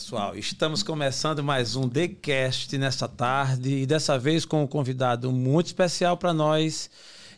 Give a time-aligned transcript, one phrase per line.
[0.00, 5.66] pessoal, estamos começando mais um TheCast nesta tarde e dessa vez com um convidado muito
[5.66, 6.88] especial para nós,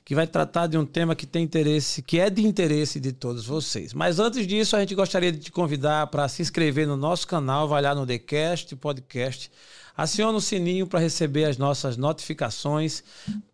[0.05, 3.47] que vai tratar de um tema que tem interesse, que é de interesse de todos
[3.47, 3.95] vocês.
[3.95, 7.69] Mas antes disso, a gente gostaria de te convidar para se inscrever no nosso canal,
[7.69, 9.51] vai lá no TheCast Podcast
[9.97, 13.05] Aciona o sininho para receber as nossas notificações.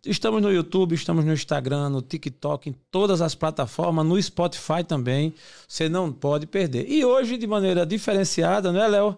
[0.05, 5.33] Estamos no YouTube, estamos no Instagram, no TikTok, em todas as plataformas, no Spotify também.
[5.67, 6.89] Você não pode perder.
[6.89, 9.17] E hoje, de maneira diferenciada, né, Léo?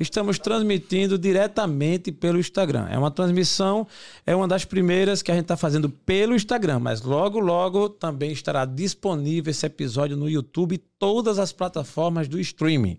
[0.00, 2.86] Estamos transmitindo diretamente pelo Instagram.
[2.88, 3.84] É uma transmissão,
[4.24, 8.30] é uma das primeiras que a gente está fazendo pelo Instagram, mas logo, logo também
[8.30, 12.98] estará disponível esse episódio no YouTube e todas as plataformas do streaming.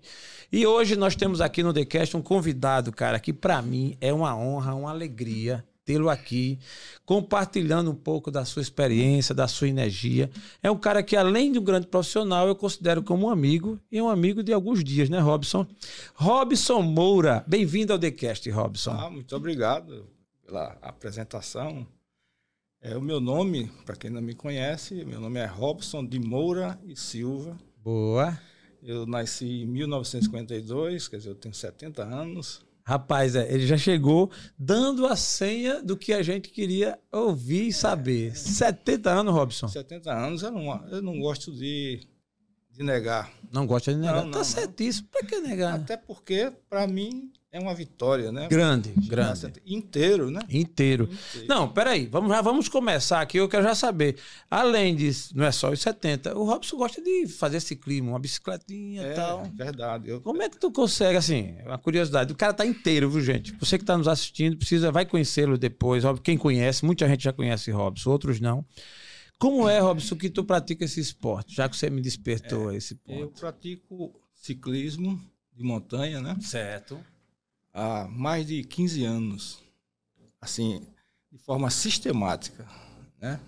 [0.52, 4.36] E hoje nós temos aqui no TheCast um convidado, cara, que para mim é uma
[4.36, 6.60] honra, uma alegria tê-lo aqui,
[7.04, 10.30] compartilhando um pouco da sua experiência, da sua energia.
[10.62, 14.00] É um cara que, além de um grande profissional, eu considero como um amigo e
[14.00, 15.66] um amigo de alguns dias, né, Robson?
[16.14, 18.92] Robson Moura, bem-vindo ao TheCast, Robson.
[18.92, 20.06] Ah, muito obrigado
[20.46, 21.88] pela apresentação.
[22.80, 26.80] É o meu nome, para quem não me conhece, meu nome é Robson de Moura
[26.86, 27.58] e Silva.
[27.78, 28.40] Boa.
[28.84, 32.69] Eu nasci em 1952, quer dizer, eu tenho 70 anos.
[32.90, 37.72] Rapaz, é, ele já chegou dando a senha do que a gente queria ouvir e
[37.72, 38.36] saber.
[38.36, 39.68] 70 anos, Robson.
[39.68, 42.00] 70 anos, eu não, eu não gosto de,
[42.72, 43.32] de negar.
[43.52, 44.24] Não gosta de negar?
[44.24, 45.08] Não, tá não, certíssimo.
[45.12, 45.76] Pra que negar?
[45.76, 48.48] Até porque, para mim, é uma vitória, né?
[48.48, 49.52] Grande, grande.
[49.66, 50.42] Inteiro, né?
[50.50, 51.06] Inteiro.
[51.06, 51.48] Inteiro.
[51.48, 54.18] Não, peraí, vamos, já vamos começar aqui, eu quero já saber.
[54.50, 59.02] Além disso, não é só os 70, o Robson gosta de fazer ciclismo, uma bicicletinha
[59.02, 59.46] e é, tal.
[59.56, 60.10] verdade.
[60.10, 60.22] Eu...
[60.22, 63.54] Como é que tu consegue, assim, uma curiosidade, o cara tá inteiro, viu, gente?
[63.60, 67.72] Você que tá nos assistindo, precisa, vai conhecê-lo depois, quem conhece, muita gente já conhece
[67.72, 68.64] Robson, outros não.
[69.40, 72.94] Como é, Robson, que tu pratica esse esporte, já que você me despertou é, esse
[72.94, 73.20] ponto?
[73.20, 75.20] Eu pratico ciclismo
[75.56, 76.38] de montanha, né?
[76.42, 77.00] Certo
[77.74, 79.60] há mais de 15 anos,
[80.42, 80.82] assim,
[81.32, 82.68] de forma sistemática,
[83.22, 83.40] né?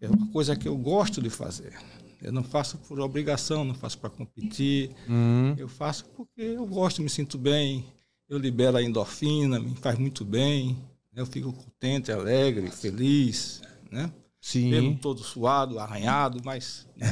[0.00, 1.74] É uma coisa que eu gosto de fazer.
[2.22, 4.90] Eu não faço por obrigação, não faço para competir.
[5.08, 5.54] Uhum.
[5.56, 7.84] Eu faço porque eu gosto, me sinto bem.
[8.28, 10.78] Eu libero a endorfina, me faz muito bem.
[11.14, 14.12] Eu fico contente, alegre, feliz, né?
[14.40, 14.70] Sim.
[14.70, 16.86] Mesmo todo suado, arranhado, mas.
[16.96, 17.06] Né?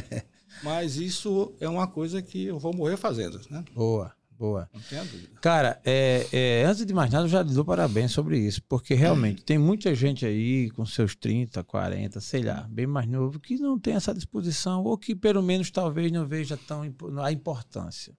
[0.62, 3.64] mas isso é uma coisa que eu vou morrer fazendo, né?
[3.74, 4.14] Boa.
[4.40, 4.70] Boa.
[4.72, 5.38] Dúvida.
[5.42, 8.94] Cara, é, é, antes de mais nada, eu já lhe dou parabéns sobre isso, porque
[8.94, 13.58] realmente tem muita gente aí com seus 30, 40, sei lá, bem mais novo, que
[13.58, 16.80] não tem essa disposição, ou que pelo menos talvez não veja tão
[17.22, 18.16] a importância.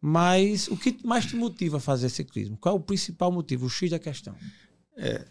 [0.00, 2.56] Mas o que mais te motiva a fazer ciclismo?
[2.56, 4.34] Qual é o principal motivo, o X da questão?
[4.96, 5.24] É,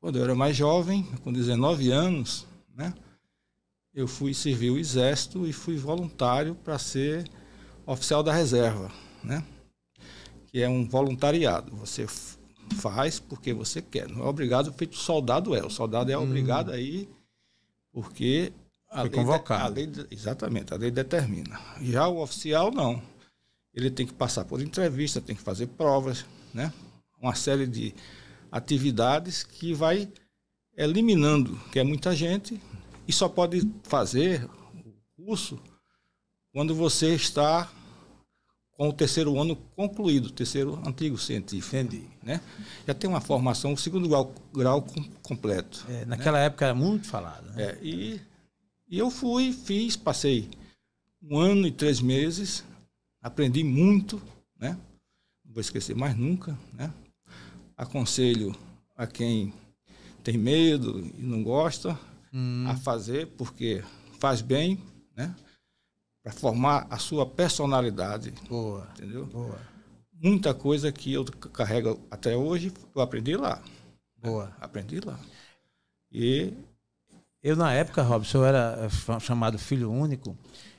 [0.00, 2.44] quando eu era mais jovem, com 19 anos,
[2.74, 2.92] né,
[3.94, 7.24] eu fui servir o exército e fui voluntário para ser
[7.86, 8.90] oficial da reserva
[9.22, 9.44] né?
[10.46, 11.74] Que é um voluntariado.
[11.76, 12.06] Você
[12.76, 14.08] faz porque você quer.
[14.08, 15.64] Não é obrigado feito soldado é.
[15.64, 16.24] O soldado é hum.
[16.24, 17.08] obrigado aí
[17.92, 18.52] porque
[18.90, 19.64] a lei, convocado.
[19.64, 21.58] a lei, exatamente, a lei determina.
[21.80, 23.02] Já o oficial não.
[23.74, 26.72] Ele tem que passar por entrevista, tem que fazer provas, né?
[27.20, 27.94] Uma série de
[28.50, 30.10] atividades que vai
[30.76, 32.60] eliminando, que é muita gente,
[33.08, 34.44] e só pode fazer
[34.74, 35.58] o curso
[36.52, 37.70] quando você está
[38.76, 41.76] com o terceiro ano concluído, terceiro antigo científico.
[41.76, 42.06] Entendi.
[42.22, 42.40] Né?
[42.86, 44.86] Já tem uma formação, o segundo grau, grau
[45.22, 45.84] completo.
[45.88, 46.46] É, naquela né?
[46.46, 47.50] época era muito falado.
[47.52, 47.62] Né?
[47.62, 48.20] É, e,
[48.88, 50.48] e eu fui, fiz, passei
[51.22, 52.64] um ano e três meses,
[53.20, 54.20] aprendi muito,
[54.58, 54.76] né?
[55.44, 56.58] não vou esquecer mais nunca.
[56.72, 56.92] Né?
[57.76, 58.54] Aconselho
[58.96, 59.52] a quem
[60.22, 61.98] tem medo e não gosta
[62.32, 62.64] hum.
[62.66, 63.82] a fazer, porque
[64.18, 64.78] faz bem,
[65.16, 65.34] né?
[66.22, 68.32] Para formar a sua personalidade.
[68.48, 68.88] Boa.
[68.96, 69.26] Entendeu?
[69.26, 69.58] Boa.
[70.12, 73.60] Muita coisa que eu carrego até hoje, eu aprendi lá.
[74.16, 74.54] Boa.
[74.60, 75.18] Aprendi lá.
[76.12, 76.52] E
[77.42, 80.38] eu na época, Robson, eu era eh, chamado filho único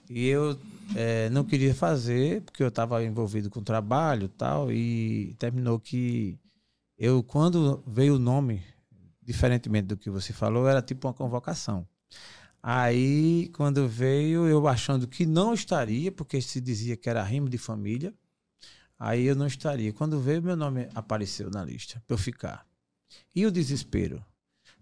[0.10, 0.58] e eu
[0.96, 6.38] é, não queria fazer porque eu estava envolvido com trabalho tal e terminou que
[6.98, 8.62] eu quando veio o nome
[9.22, 11.88] diferentemente do que você falou era tipo uma convocação
[12.66, 17.58] Aí, quando veio, eu achando que não estaria, porque se dizia que era rimo de
[17.58, 18.14] família,
[18.98, 19.92] aí eu não estaria.
[19.92, 22.66] Quando veio, meu nome apareceu na lista, para eu ficar.
[23.36, 24.24] E o desespero?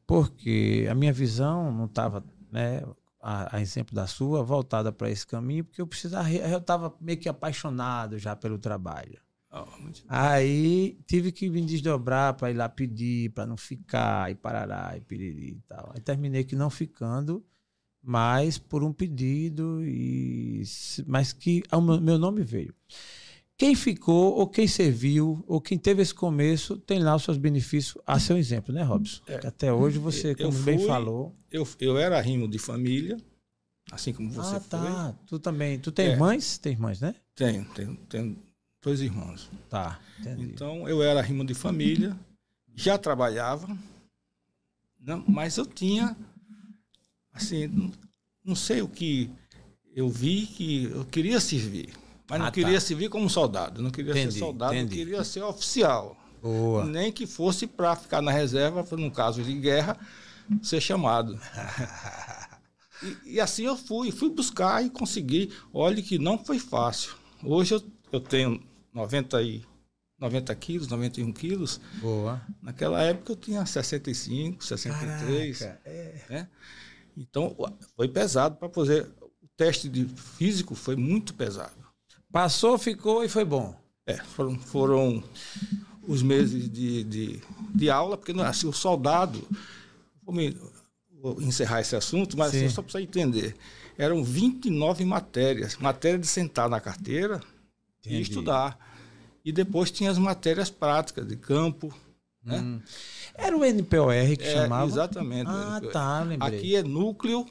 [0.06, 2.84] Porque a minha visão não estava, né,
[3.20, 7.18] a, a, exemplo da sua, voltada para esse caminho, porque eu precisava, eu estava meio
[7.18, 9.20] que apaixonado já pelo trabalho.
[9.52, 9.66] Oh,
[10.08, 15.02] aí tive que me desdobrar para ir lá pedir, para não ficar, e parará, e
[15.02, 15.92] piriri e tal.
[15.96, 17.44] Aí terminei que não ficando,
[18.04, 20.64] mas por um pedido e
[21.06, 22.74] mas que o meu nome veio.
[23.58, 28.02] quem ficou, ou quem serviu, ou quem teve esse começo, tem lá os seus benefícios
[28.08, 29.22] a seu exemplo, né, Robson?
[29.28, 29.48] É.
[29.48, 31.36] Até hoje você, como fui, bem falou.
[31.52, 33.18] Eu, eu era rimo de família,
[33.92, 35.16] assim como você ah, tá.
[35.28, 35.78] Tu também.
[35.78, 36.12] Tu tem é.
[36.14, 36.58] irmãs?
[36.58, 37.14] Tem irmãs, né?
[37.36, 38.36] Tenho, tenho, tenho
[38.82, 39.50] dois irmãos.
[39.70, 40.00] Tá.
[40.20, 40.46] Entendi.
[40.46, 42.18] Então eu era rimo de família,
[42.76, 43.78] já trabalhava,
[45.04, 46.16] não, mas eu tinha,
[47.34, 47.92] assim,
[48.44, 49.30] não sei o que
[49.96, 51.94] eu vi que eu queria servir.
[52.30, 52.80] Mas não ah, queria tá.
[52.80, 54.96] servir como soldado, não queria entendi, ser soldado, entendi.
[54.96, 56.16] queria ser oficial.
[56.42, 56.86] Boa.
[56.86, 59.98] Nem que fosse para ficar na reserva, no caso de guerra,
[60.64, 61.38] ser chamado.
[63.04, 65.52] e, e, assim eu fui, fui buscar e consegui.
[65.74, 67.14] Olhe que não foi fácil.
[67.44, 67.84] Hoje eu,
[68.14, 68.64] eu tenho
[68.94, 69.64] 90, e,
[70.18, 71.82] 90 quilos, 91 quilos.
[72.00, 72.42] Boa.
[72.62, 75.60] Naquela época eu tinha 65, 63.
[75.60, 76.26] Caraca, é.
[76.30, 76.48] Né?
[77.22, 77.56] Então
[77.96, 79.08] foi pesado para fazer.
[79.42, 81.72] O teste de físico foi muito pesado.
[82.32, 83.76] Passou, ficou e foi bom.
[84.06, 85.24] É, foram, foram
[86.08, 87.42] os meses de, de,
[87.74, 89.48] de aula, porque assim, o soldado.
[90.24, 90.58] Vou, me,
[91.22, 93.56] vou encerrar esse assunto, mas assim, só para entender.
[93.98, 95.78] Eram 29 matérias.
[95.78, 97.42] Matéria de sentar na carteira
[98.00, 98.16] Entendi.
[98.16, 98.80] e estudar.
[99.44, 101.94] E depois tinha as matérias práticas de campo.
[102.44, 102.58] Né?
[102.58, 102.82] Hum.
[103.36, 104.88] Era o NPOR que é, chamava?
[104.88, 105.48] Exatamente.
[105.50, 106.58] Ah, tá, lembrei.
[106.58, 107.46] Aqui é núcleo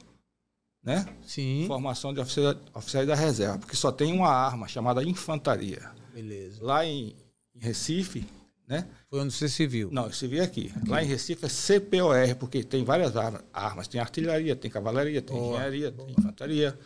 [0.83, 1.05] né?
[1.21, 1.65] Sim.
[1.67, 5.91] Formação de oficiais, oficiais da reserva, porque só tem uma arma chamada infantaria.
[6.13, 6.63] Beleza.
[6.63, 7.15] Lá em,
[7.55, 8.25] em Recife,
[8.71, 8.85] né?
[9.09, 9.89] Foi onde você se viu?
[9.91, 10.71] Não, eu se vi aqui.
[10.73, 10.89] aqui.
[10.89, 13.85] Lá em Recife é CPOR, porque tem várias armas.
[13.85, 15.55] Tem artilharia, tem cavalaria, tem Boa.
[15.55, 16.07] engenharia, Boa.
[16.07, 16.79] tem infantaria.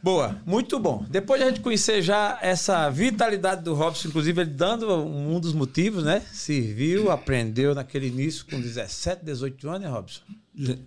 [0.00, 1.04] Boa, muito bom.
[1.10, 5.52] Depois de a gente conhecer já essa vitalidade do Robson, inclusive ele dando um dos
[5.52, 6.22] motivos, né?
[6.32, 10.22] Serviu, aprendeu naquele início com 17, 18 anos, né, Robson?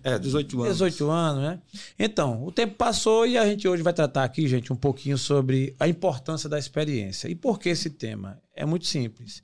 [0.02, 0.72] É, 18 anos.
[0.72, 1.60] 18 anos, né?
[1.98, 5.76] Então, o tempo passou e a gente hoje vai tratar aqui, gente, um pouquinho sobre
[5.78, 7.28] a importância da experiência.
[7.28, 8.40] E por que esse tema?
[8.56, 9.42] É muito simples.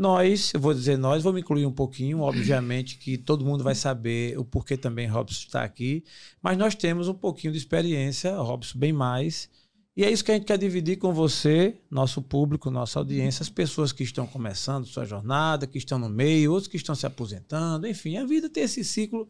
[0.00, 3.74] Nós, eu vou dizer nós, vou me incluir um pouquinho, obviamente que todo mundo vai
[3.74, 6.02] saber o porquê também Robson está aqui,
[6.40, 9.50] mas nós temos um pouquinho de experiência, Robson bem mais,
[9.96, 13.48] e é isso que a gente quer dividir com você, nosso público, nossa audiência, as
[13.48, 17.86] pessoas que estão começando sua jornada, que estão no meio, outros que estão se aposentando,
[17.88, 19.28] enfim, a vida tem esse ciclo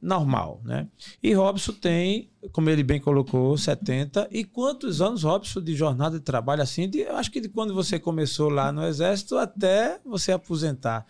[0.00, 0.88] normal, né?
[1.22, 4.28] E Robson tem, como ele bem colocou, 70.
[4.30, 6.88] E quantos anos, Robson, de jornada de trabalho assim?
[6.88, 11.06] De, eu acho que de quando você começou lá no Exército até você aposentar.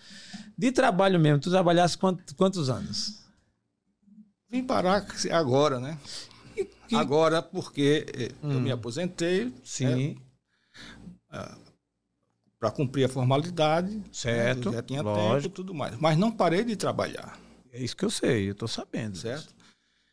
[0.59, 3.23] De trabalho mesmo, tu trabalhasse quantos, quantos anos?
[4.51, 5.97] Vim parar agora, né?
[6.93, 6.97] Que...
[6.97, 8.07] Agora, porque
[8.43, 8.53] hum.
[8.53, 8.75] eu me hum.
[8.75, 9.51] aposentei.
[9.65, 10.19] Sim.
[11.33, 11.55] É, é,
[12.61, 13.97] para cumprir a formalidade.
[13.97, 14.71] Né, certo.
[14.71, 15.33] Né, já tinha lógico.
[15.33, 15.99] tempo e tudo mais.
[15.99, 17.41] Mas não parei de trabalhar.
[17.73, 19.17] É isso que eu sei, eu estou sabendo.
[19.17, 19.45] Certo?
[19.45, 19.55] Disso.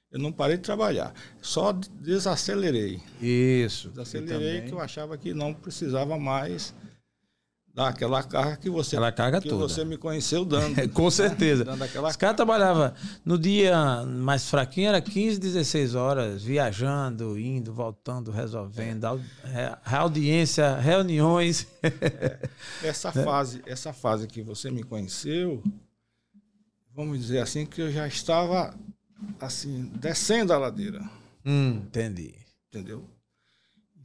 [0.10, 1.14] Eu não parei de trabalhar.
[1.42, 3.02] Só desacelerei.
[3.22, 3.90] Isso.
[3.90, 6.74] Desacelerei que eu achava que não precisava mais
[7.86, 9.68] daquela carga que você aquela carga que toda.
[9.68, 10.88] você me conheceu dando.
[10.92, 11.64] Com certeza.
[11.64, 12.94] Dando aquela Os caras trabalhavam
[13.24, 19.78] no dia mais fraquinho, era 15, 16 horas, viajando, indo, voltando, resolvendo, é.
[19.86, 21.68] audiência, reuniões.
[21.82, 22.50] É.
[22.84, 23.24] Essa é.
[23.24, 25.64] fase, essa fase que você me conheceu,
[26.94, 28.74] vamos dizer assim, que eu já estava
[29.40, 31.02] assim, descendo a ladeira.
[31.46, 32.34] Hum, entendi.
[32.68, 33.06] Entendeu?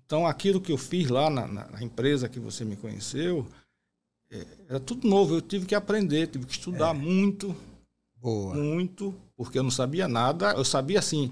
[0.06, 3.63] Então, aquilo que eu fiz lá na, na empresa que você me conheceu, é,
[4.68, 5.34] era tudo novo.
[5.34, 6.98] Eu tive que aprender, tive que estudar é.
[6.98, 7.54] muito.
[8.16, 8.54] Boa.
[8.54, 10.52] Muito, porque eu não sabia nada.
[10.52, 11.30] Eu sabia, assim,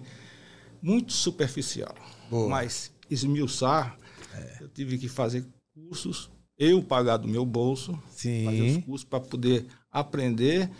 [0.81, 1.95] muito superficial.
[2.29, 2.49] Boa.
[2.49, 3.97] Mas esmiuçar,
[4.35, 4.59] é.
[4.61, 8.45] eu tive que fazer cursos, eu pagar do meu bolso, Sim.
[8.45, 10.71] fazer os cursos para poder aprender,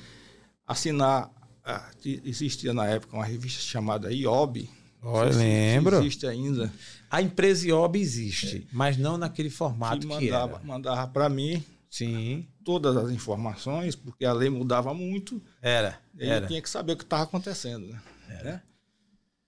[0.67, 1.31] assinar.
[1.65, 1.91] Ah,
[2.25, 4.69] existia na época uma revista chamada IOB.
[5.01, 5.99] Olha, lembro.
[6.01, 6.73] Existe ainda.
[7.11, 8.63] A empresa IOB existe, é.
[8.73, 12.49] mas não naquele formato que, mandava, que mandava para mim Sim.
[12.65, 15.43] todas as informações, porque a lei mudava muito.
[15.61, 16.01] Era.
[16.19, 16.47] E era.
[16.47, 17.87] eu tinha que saber o que estava acontecendo.
[17.87, 18.03] Né?
[18.31, 18.65] Era.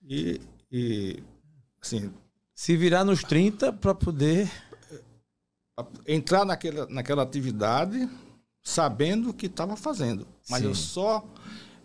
[0.07, 0.39] E,
[0.71, 1.23] e,
[1.81, 2.13] assim.
[2.53, 4.47] Se virar nos 30 para poder.
[6.07, 8.07] Entrar naquela, naquela atividade
[8.61, 10.27] sabendo o que estava fazendo.
[10.47, 10.67] Mas Sim.
[10.67, 11.27] eu só,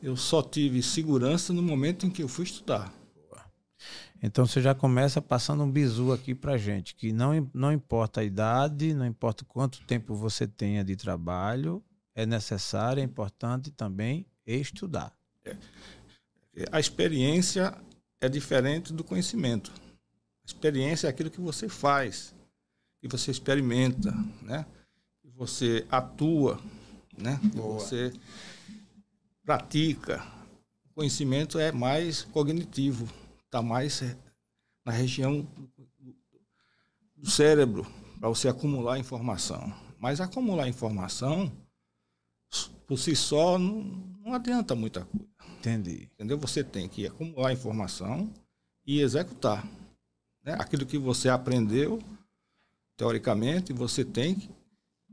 [0.02, 2.92] eu só tive segurança no momento em que eu fui estudar.
[4.22, 8.24] Então você já começa passando um bizu aqui para gente, que não, não importa a
[8.24, 11.82] idade, não importa quanto tempo você tenha de trabalho,
[12.14, 15.12] é necessário, é importante também estudar.
[15.44, 15.56] É.
[16.70, 17.74] A experiência
[18.20, 19.72] é diferente do conhecimento.
[20.42, 22.34] A experiência é aquilo que você faz,
[23.00, 24.66] que você experimenta, né?
[25.22, 26.60] que você atua,
[27.16, 27.38] né?
[27.40, 28.12] que você
[29.44, 30.22] pratica.
[30.90, 33.08] O conhecimento é mais cognitivo
[33.50, 34.00] está mais
[34.86, 35.46] na região
[37.16, 37.84] do cérebro,
[38.20, 39.74] para você acumular informação.
[39.98, 41.52] Mas acumular informação
[42.86, 43.82] por si só não,
[44.20, 45.26] não adianta muita coisa.
[45.58, 46.08] Entendi.
[46.14, 46.38] Entendeu?
[46.38, 48.32] Você tem que acumular informação
[48.86, 49.66] e executar.
[50.44, 50.54] Né?
[50.58, 52.00] Aquilo que você aprendeu,
[52.96, 54.48] teoricamente, você tem,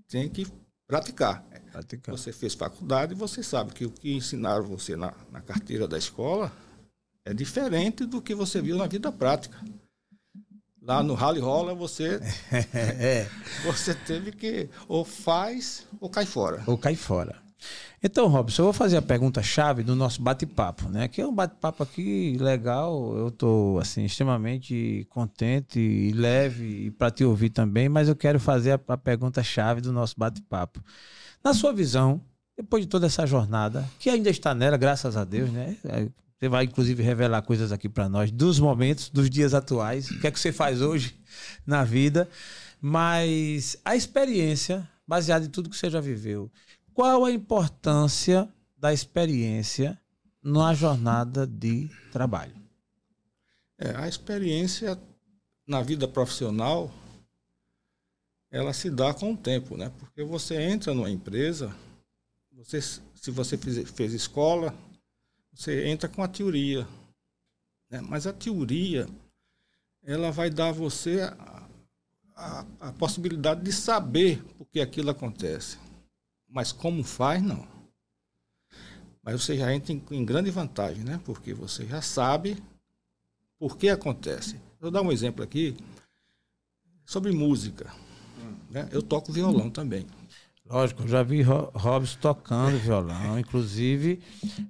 [0.08, 0.48] tem que
[0.86, 1.44] praticar.
[1.72, 2.16] praticar.
[2.16, 6.52] Você fez faculdade, você sabe que o que ensinaram você na, na carteira da escola
[7.28, 9.58] é diferente do que você viu na vida prática.
[10.82, 12.22] Lá no Rally Rola você
[12.74, 13.28] é.
[13.66, 16.64] você teve que ou faz ou cai fora.
[16.66, 17.36] Ou cai fora.
[18.02, 21.08] Então, Robson, eu vou fazer a pergunta-chave do nosso bate-papo, né?
[21.08, 23.18] Que é um bate-papo aqui legal.
[23.18, 28.72] Eu estou assim extremamente contente e leve para te ouvir também, mas eu quero fazer
[28.74, 30.80] a, a pergunta-chave do nosso bate-papo.
[31.44, 32.22] Na sua visão,
[32.56, 35.76] depois de toda essa jornada, que ainda está nela, graças a Deus, né?
[36.40, 40.28] Você vai inclusive revelar coisas aqui para nós dos momentos, dos dias atuais, o que
[40.28, 41.16] é que você faz hoje
[41.66, 42.30] na vida,
[42.80, 46.52] mas a experiência baseada em tudo que você já viveu
[46.98, 50.02] qual a importância da experiência
[50.42, 52.56] na jornada de trabalho?
[53.78, 55.00] É, a experiência
[55.68, 56.92] na vida profissional
[58.50, 59.92] ela se dá com o tempo, né?
[60.00, 61.72] Porque você entra numa empresa,
[62.52, 64.74] você, se você fez, fez escola,
[65.58, 66.88] você entra com a teoria,
[67.90, 68.00] né?
[68.00, 69.08] Mas a teoria
[70.04, 71.68] ela vai dar a você a,
[72.36, 75.80] a, a possibilidade de saber por que aquilo acontece.
[76.48, 77.68] Mas como faz, não.
[79.24, 81.20] Mas você já entra em, em grande vantagem, né?
[81.26, 82.62] Porque você já sabe
[83.58, 84.62] por que acontece.
[84.80, 85.76] Vou dar um exemplo aqui
[87.04, 87.92] sobre música.
[88.70, 88.88] Né?
[88.92, 90.06] Eu toco violão também.
[90.70, 94.22] Lógico, eu já vi Robson tocando violão, inclusive,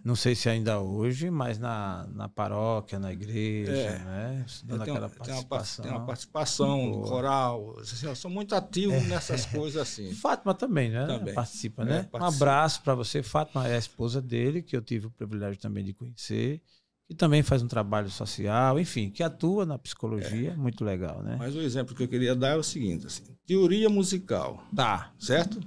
[0.03, 3.99] não sei se ainda hoje, mas na, na paróquia, na igreja, é.
[3.99, 4.45] né?
[4.63, 5.83] Dando tenho, aquela participação.
[5.83, 7.77] Tem uma, participação no coral.
[7.79, 9.01] Assim, eu sou muito ativo é.
[9.01, 10.13] nessas coisas assim.
[10.15, 11.07] Fátima também, né?
[11.07, 11.33] Também.
[11.33, 11.99] Participa, né?
[11.99, 12.23] É, participa.
[12.23, 13.23] Um abraço para você.
[13.23, 16.61] Fátima é a esposa dele, que eu tive o privilégio também de conhecer
[17.07, 20.55] que também faz um trabalho social, enfim, que atua na psicologia, é.
[20.55, 21.37] muito legal, né?
[21.39, 24.61] Mas o exemplo que eu queria dar é o seguinte, assim, teoria musical.
[24.75, 25.13] Tá.
[25.17, 25.59] Certo?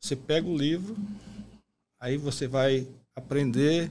[0.00, 0.96] Você pega o livro,
[1.98, 3.90] aí você vai aprender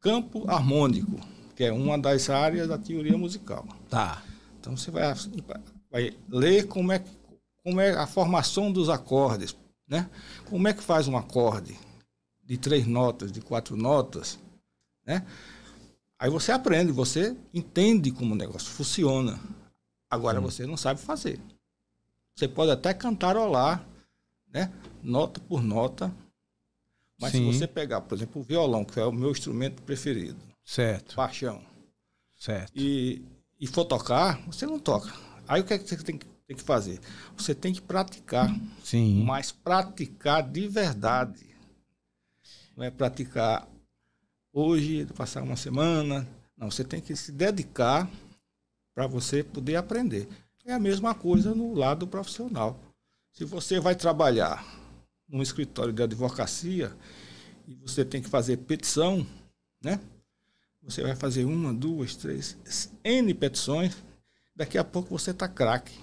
[0.00, 1.18] campo harmônico,
[1.56, 3.66] que é uma das áreas da teoria musical.
[3.90, 4.22] Tá.
[4.60, 5.12] Então você vai,
[5.90, 7.02] vai ler como é,
[7.64, 9.56] como é a formação dos acordes,
[9.88, 10.08] né?
[10.48, 11.76] Como é que faz um acorde
[12.44, 14.38] de três notas, de quatro notas,
[15.04, 15.26] né?
[16.18, 19.38] Aí você aprende, você entende como o negócio funciona.
[20.08, 21.40] Agora você não sabe fazer.
[22.34, 23.86] Você pode até cantarolar,
[24.52, 24.72] né?
[25.02, 26.14] Nota por nota.
[27.20, 27.50] Mas Sim.
[27.50, 30.38] se você pegar, por exemplo, o violão, que é o meu instrumento preferido.
[30.64, 31.14] Certo.
[31.14, 31.62] Paixão.
[32.36, 32.72] Certo.
[32.74, 33.24] E,
[33.60, 35.12] e for tocar, você não toca.
[35.46, 37.00] Aí o que, é que você tem que, tem que fazer?
[37.36, 38.48] Você tem que praticar.
[38.82, 39.22] Sim.
[39.24, 41.54] Mas praticar de verdade.
[42.76, 43.68] Não é praticar
[44.54, 46.26] hoje, passar uma semana.
[46.56, 48.08] Não, você tem que se dedicar
[48.94, 50.28] para você poder aprender.
[50.64, 52.80] É a mesma coisa no lado profissional.
[53.32, 54.64] Se você vai trabalhar
[55.28, 56.96] num escritório de advocacia
[57.66, 59.26] e você tem que fazer petição,
[59.82, 60.00] né?
[60.82, 62.56] Você vai fazer uma, duas, três,
[63.02, 63.96] N petições,
[64.54, 65.98] daqui a pouco você está craque.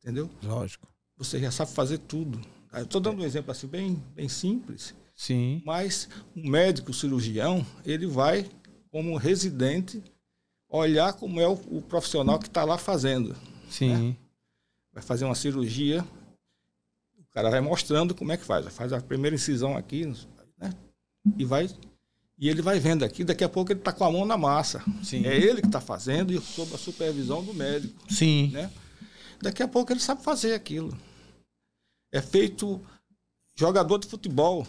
[0.00, 0.30] Entendeu?
[0.42, 0.86] Lógico.
[1.16, 2.40] Você já sabe fazer tudo.
[2.74, 4.94] Estou dando um exemplo assim bem, bem simples.
[5.18, 5.60] Sim.
[5.66, 8.48] Mas o médico cirurgião, ele vai,
[8.88, 10.00] como residente,
[10.68, 13.34] olhar como é o, o profissional que está lá fazendo.
[13.68, 14.10] Sim.
[14.10, 14.16] Né?
[14.92, 16.06] Vai fazer uma cirurgia,
[17.18, 18.72] o cara vai mostrando como é que faz.
[18.72, 20.06] Faz a primeira incisão aqui,
[20.56, 20.72] né?
[21.36, 21.68] E vai.
[22.38, 24.84] E ele vai vendo aqui, daqui a pouco ele está com a mão na massa.
[25.02, 25.26] Sim.
[25.26, 28.00] É ele que está fazendo e sob a supervisão do médico.
[28.08, 28.52] Sim.
[28.52, 28.70] Né?
[29.42, 30.96] Daqui a pouco ele sabe fazer aquilo.
[32.12, 32.80] É feito
[33.56, 34.64] jogador de futebol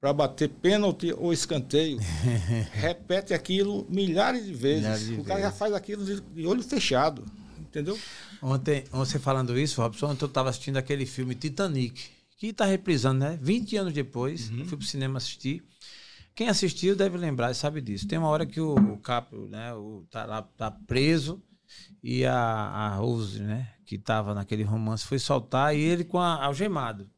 [0.00, 1.98] para bater pênalti ou escanteio.
[2.72, 4.82] Repete aquilo milhares de vezes.
[4.82, 5.52] Milhares de o cara vezes.
[5.52, 7.24] já faz aquilo de, de, olho fechado.
[7.58, 7.98] Entendeu?
[8.42, 13.20] Ontem, você falando isso, Robson, ontem eu estava assistindo aquele filme Titanic, que está reprisando,
[13.20, 13.38] né?
[13.40, 14.64] 20 anos depois, uhum.
[14.64, 15.62] fui pro cinema assistir.
[16.34, 18.08] Quem assistiu deve lembrar, sabe disso.
[18.08, 21.42] Tem uma hora que o, o Capo, né, o, tá lá tá preso
[22.02, 26.42] e a, a Rose, né, que estava naquele romance, foi soltar e ele com a,
[26.44, 27.08] algemado.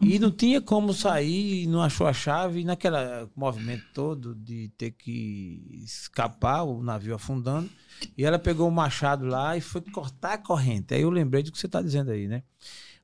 [0.00, 2.96] E não tinha como sair, não achou a chave, e naquele
[3.34, 7.70] movimento todo de ter que escapar, o navio afundando,
[8.16, 10.94] e ela pegou o machado lá e foi cortar a corrente.
[10.94, 12.42] Aí eu lembrei do que você está dizendo aí, né?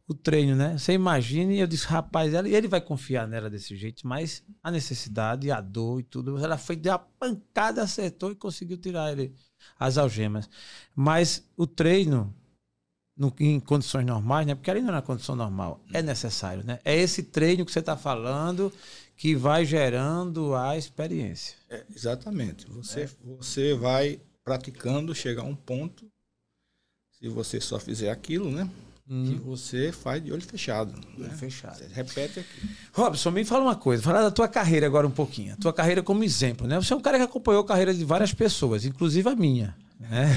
[0.06, 0.76] O treino, né?
[0.76, 4.70] Você imagina, e eu disse, rapaz, ela, ele vai confiar nela desse jeito, mas a
[4.70, 9.34] necessidade, a dor e tudo, ela foi, deu a pancada, acertou e conseguiu tirar ele
[9.78, 10.48] as algemas.
[10.94, 12.34] Mas o treino
[13.18, 14.54] no, em condições normais, né?
[14.54, 16.78] Porque ali não é na condição normal, é necessário, né?
[16.84, 18.72] É esse treino que você está falando
[19.16, 21.56] que vai gerando a experiência.
[21.68, 22.66] É, exatamente.
[22.70, 23.10] Você, é.
[23.36, 26.08] você vai praticando, chegar a um ponto,
[27.18, 28.70] se você só fizer aquilo, né?
[29.10, 29.24] Hum.
[29.26, 30.94] Que você faz de olho fechado.
[31.16, 31.34] Olho né?
[31.34, 31.78] fechado.
[31.78, 32.68] Você repete aqui.
[32.92, 34.02] Robson, me fala uma coisa.
[34.02, 35.54] Fala da tua carreira agora um pouquinho.
[35.54, 36.76] A tua carreira como exemplo, né?
[36.76, 39.74] Você é um cara que acompanhou a carreira de várias pessoas, inclusive a minha.
[39.98, 40.28] Né?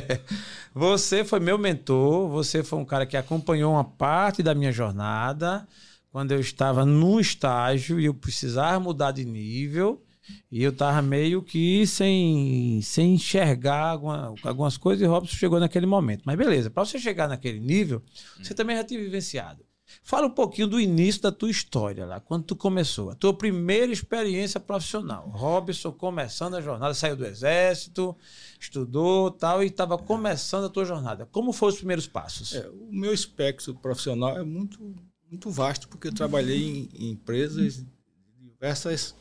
[0.74, 5.66] você foi meu mentor, você foi um cara que acompanhou uma parte da minha jornada
[6.10, 10.02] quando eu estava no estágio e eu precisava mudar de nível.
[10.50, 15.86] E eu tava meio que sem, sem enxergar alguma, algumas coisas e Robson chegou naquele
[15.86, 16.22] momento.
[16.24, 18.00] Mas beleza, para você chegar naquele nível,
[18.40, 19.64] você também já tinha vivenciado.
[20.02, 23.92] Fala um pouquinho do início da tua história lá, quando tu começou, a tua primeira
[23.92, 25.28] experiência profissional.
[25.28, 28.16] Robson começando a jornada, saiu do exército,
[28.58, 31.26] estudou tal e estava começando a tua jornada.
[31.26, 32.54] Como foram os primeiros passos?
[32.54, 34.94] É, o meu espectro profissional é muito,
[35.30, 37.86] muito vasto, porque eu trabalhei em, em empresas de
[38.40, 39.14] diversas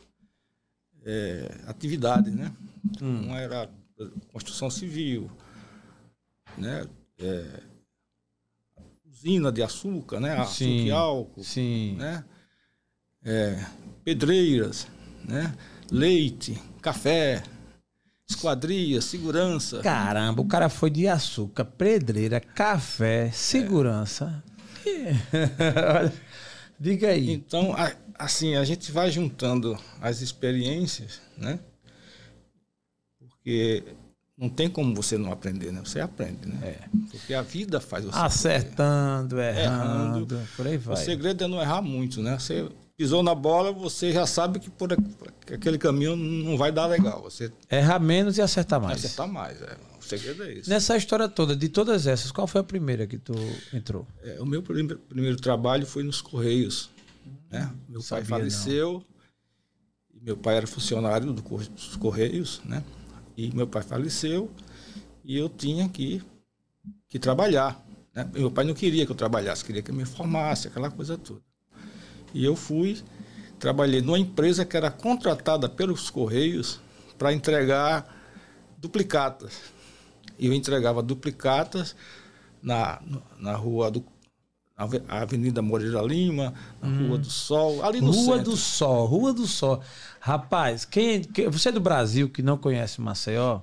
[1.06, 2.52] é, atividades, né?
[3.02, 3.28] Hum.
[3.28, 3.70] Uma era
[4.32, 5.30] construção civil,
[6.58, 6.88] né?
[7.18, 7.64] É,
[9.20, 10.34] usina de açúcar, né?
[10.34, 11.96] Açúcar sim, e álcool, sim.
[11.98, 12.24] né?
[13.24, 13.66] É,
[14.04, 14.88] pedreiras,
[15.26, 15.54] né?
[15.92, 17.44] Leite, café,
[18.30, 19.82] esquadria, segurança.
[19.82, 24.42] Caramba, o cara foi de açúcar, pedreira, café, segurança.
[24.86, 26.12] É.
[26.80, 27.32] Diga aí.
[27.32, 27.76] Então,
[28.18, 31.60] assim, a gente vai juntando as experiências, né?
[33.20, 33.84] Porque
[34.40, 35.82] não tem como você não aprender, né?
[35.84, 36.58] Você aprende, né?
[36.64, 36.90] É.
[37.12, 39.60] Porque a vida faz você acertando, aprender.
[39.60, 40.96] errando, errando, por aí vai.
[40.96, 42.40] O segredo é não errar muito, né?
[42.40, 44.94] Você pisou na bola, você já sabe que por
[45.52, 47.22] aquele caminho não vai dar legal.
[47.24, 49.04] Você errar menos e acertar mais.
[49.04, 49.76] Acertar mais, é.
[50.00, 50.70] O segredo é isso.
[50.70, 53.34] Nessa história toda, de todas essas, qual foi a primeira que tu
[53.74, 54.08] entrou?
[54.24, 56.90] É, o meu primeiro, primeiro trabalho foi nos Correios.
[57.52, 57.70] Né?
[57.90, 59.04] Meu pai faleceu.
[60.22, 62.82] Meu pai era funcionário do, dos Correios, né?
[63.40, 64.52] E meu pai faleceu
[65.24, 66.22] e eu tinha que,
[67.08, 67.82] que trabalhar.
[68.14, 68.30] Né?
[68.34, 71.42] Meu pai não queria que eu trabalhasse, queria que eu me formasse, aquela coisa toda.
[72.34, 73.02] E eu fui,
[73.58, 76.82] trabalhei numa empresa que era contratada pelos Correios
[77.18, 78.14] para entregar
[78.78, 79.72] duplicatas.
[80.38, 81.96] E eu entregava duplicatas
[82.62, 83.02] na,
[83.40, 84.04] na rua do
[85.08, 87.08] a Avenida Moreira Lima, a hum.
[87.08, 88.52] Rua do Sol, ali no Rua centro.
[88.52, 89.82] do Sol, Rua do Sol.
[90.22, 93.62] Rapaz, quem, quem, você é do Brasil que não conhece Maceió,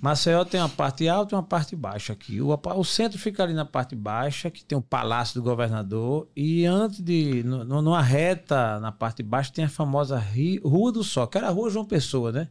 [0.00, 2.40] Maceió tem uma parte alta e uma parte baixa aqui.
[2.40, 6.64] O, o centro fica ali na parte baixa, que tem o Palácio do Governador, e
[6.64, 10.22] antes de, no, numa reta na parte baixa, tem a famosa
[10.64, 12.48] Rua do Sol, que era a Rua João Pessoa, né?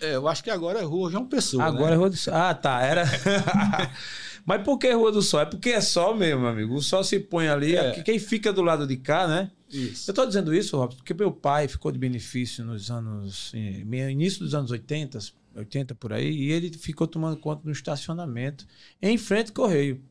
[0.00, 1.64] É, eu acho que agora é Rua João Pessoa.
[1.64, 1.92] Agora né?
[1.92, 2.34] é Rua do Sol.
[2.34, 2.82] Ah, tá.
[2.82, 3.04] Era.
[4.44, 5.40] Mas por que Rua do Sol?
[5.40, 6.74] É porque é sol mesmo, amigo.
[6.74, 7.76] O sol se põe ali.
[7.76, 8.02] É.
[8.02, 9.50] Quem fica do lado de cá, né?
[9.70, 10.10] Isso.
[10.10, 13.52] Eu estou dizendo isso, Robson, porque meu pai ficou de benefício nos anos.
[13.54, 15.18] início dos anos 80,
[15.56, 18.66] 80 por aí, e ele ficou tomando conta do estacionamento
[19.00, 20.02] em frente ao Correio.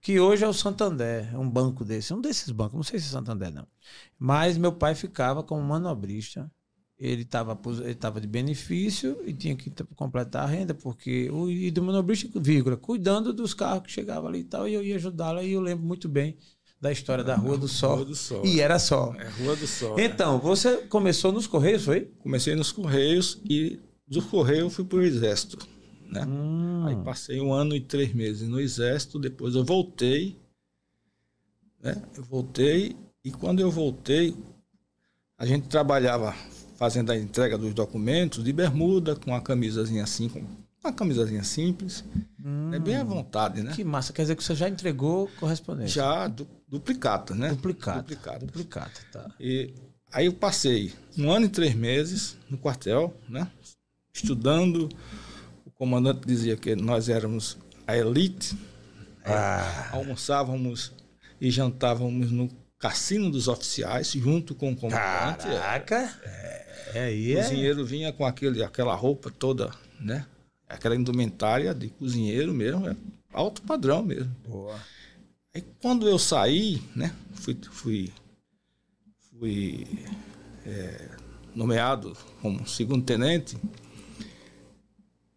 [0.00, 3.06] Que hoje é o Santander, é um banco desse, um desses bancos, não sei se
[3.06, 3.66] é Santander não.
[4.16, 6.48] Mas meu pai ficava como manobrista
[6.98, 11.70] ele estava ele tava de benefício e tinha que completar a renda, porque o e
[11.70, 15.42] do manobrista, vírgula, cuidando dos carros que chegavam ali e tal, e eu ia ajudá-la,
[15.42, 16.36] e eu lembro muito bem
[16.80, 17.96] da história da Rua do Sol.
[17.96, 18.46] Rua do Sol.
[18.46, 19.14] E era só.
[19.14, 19.98] É, Rua do Sol.
[19.98, 20.40] Então, é.
[20.40, 22.12] você começou nos Correios, foi?
[22.18, 25.58] Comecei nos Correios e dos Correios fui para o Exército.
[26.08, 26.24] Né?
[26.24, 26.86] Hum.
[26.86, 30.36] Aí passei um ano e três meses no Exército, depois eu voltei.
[31.80, 32.00] Né?
[32.16, 34.34] Eu voltei e quando eu voltei,
[35.36, 36.34] a gente trabalhava
[36.78, 40.46] fazendo a entrega dos documentos de bermuda, com uma camisazinha assim, com
[40.82, 42.04] uma camisazinha simples.
[42.42, 43.72] Hum, é bem à vontade, né?
[43.74, 44.12] Que massa.
[44.12, 46.00] Quer dizer que você já entregou correspondência?
[46.00, 47.48] Já, du, duplicata, né?
[47.50, 47.98] Duplicata.
[47.98, 48.46] Duplicata.
[48.46, 49.28] Duplicata, tá.
[49.40, 49.74] E
[50.12, 53.50] aí eu passei um ano e três meses no quartel, né?
[54.14, 54.88] Estudando.
[55.66, 58.56] O comandante dizia que nós éramos a elite.
[59.24, 59.90] Ah.
[59.92, 60.92] Almoçávamos
[61.40, 65.46] e jantávamos no cassino dos oficiais, junto com o comandante.
[65.46, 66.18] Caraca!
[66.24, 66.68] É.
[66.94, 67.42] É, aí o é.
[67.42, 70.26] cozinheiro vinha com aquele, aquela roupa toda, né?
[70.68, 72.96] Aquela indumentária de cozinheiro mesmo, é
[73.32, 74.34] alto padrão mesmo.
[74.46, 74.78] Boa.
[75.54, 77.14] Aí quando eu saí, né?
[77.34, 78.12] Fui, fui,
[79.30, 79.86] fui
[80.64, 81.08] é,
[81.54, 83.56] nomeado como segundo tenente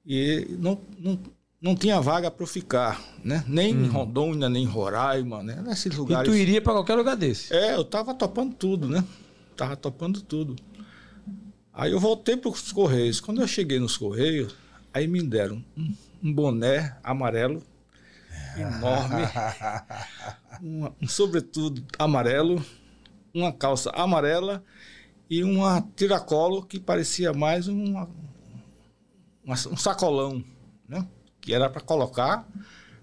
[0.05, 1.19] e não, não,
[1.61, 3.43] não tinha vaga para ficar, né?
[3.47, 3.85] Nem hum.
[3.85, 5.61] em Rondônia, nem em Roraima, né?
[5.63, 6.27] Nesses lugares.
[6.27, 7.53] E tu iria para qualquer lugar desse?
[7.53, 9.03] É, eu tava topando tudo, né?
[9.55, 10.55] Tava topando tudo.
[11.71, 13.21] Aí eu voltei para os Correios.
[13.21, 14.55] Quando eu cheguei nos Correios,
[14.91, 15.93] aí me deram um,
[16.23, 17.63] um boné amarelo
[18.57, 19.21] enorme,
[20.61, 22.63] uma, um sobretudo amarelo,
[23.33, 24.63] uma calça amarela
[25.29, 28.09] e uma tiracolo que parecia mais uma,
[29.43, 30.43] uma, um sacolão,
[30.87, 31.07] né?
[31.41, 32.47] Que era para colocar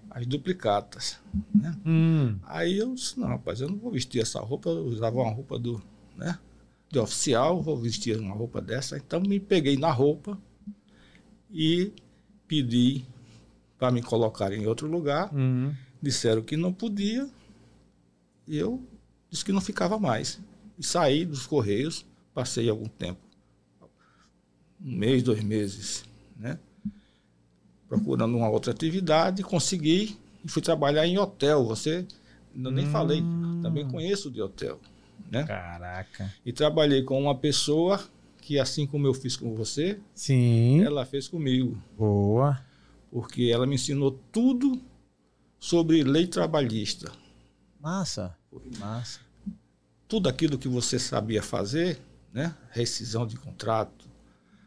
[0.09, 1.19] as duplicatas.
[1.53, 1.75] Né?
[1.85, 2.39] Hum.
[2.43, 5.59] Aí eu disse, não, rapaz, eu não vou vestir essa roupa, eu usava uma roupa
[5.59, 5.81] do,
[6.15, 6.39] né,
[6.89, 8.97] de oficial, vou vestir uma roupa dessa.
[8.97, 10.37] Então me peguei na roupa
[11.51, 11.93] e
[12.47, 13.05] pedi
[13.77, 15.29] para me colocar em outro lugar.
[15.35, 15.73] Hum.
[16.01, 17.29] Disseram que não podia
[18.47, 18.81] e eu
[19.29, 20.39] disse que não ficava mais.
[20.77, 23.19] E saí dos Correios, passei algum tempo,
[24.81, 26.08] um mês, dois meses?
[27.89, 31.65] Procurando uma outra atividade, consegui e fui trabalhar em hotel.
[31.65, 32.05] Você,
[32.55, 32.89] eu nem Hum.
[32.91, 33.25] falei,
[33.61, 34.79] também conheço de hotel,
[35.29, 35.43] né?
[35.43, 36.33] Caraca.
[36.45, 37.99] E trabalhei com uma pessoa
[38.41, 40.81] que, assim como eu fiz com você, Sim.
[40.83, 42.59] ela fez comigo, Boa.
[43.11, 44.79] porque ela me ensinou tudo
[45.59, 47.11] sobre lei trabalhista.
[47.81, 48.35] Massa.
[48.79, 49.19] Massa.
[50.07, 51.99] Tudo aquilo que você sabia fazer,
[52.33, 52.55] né?
[52.71, 54.08] Rescisão de contrato,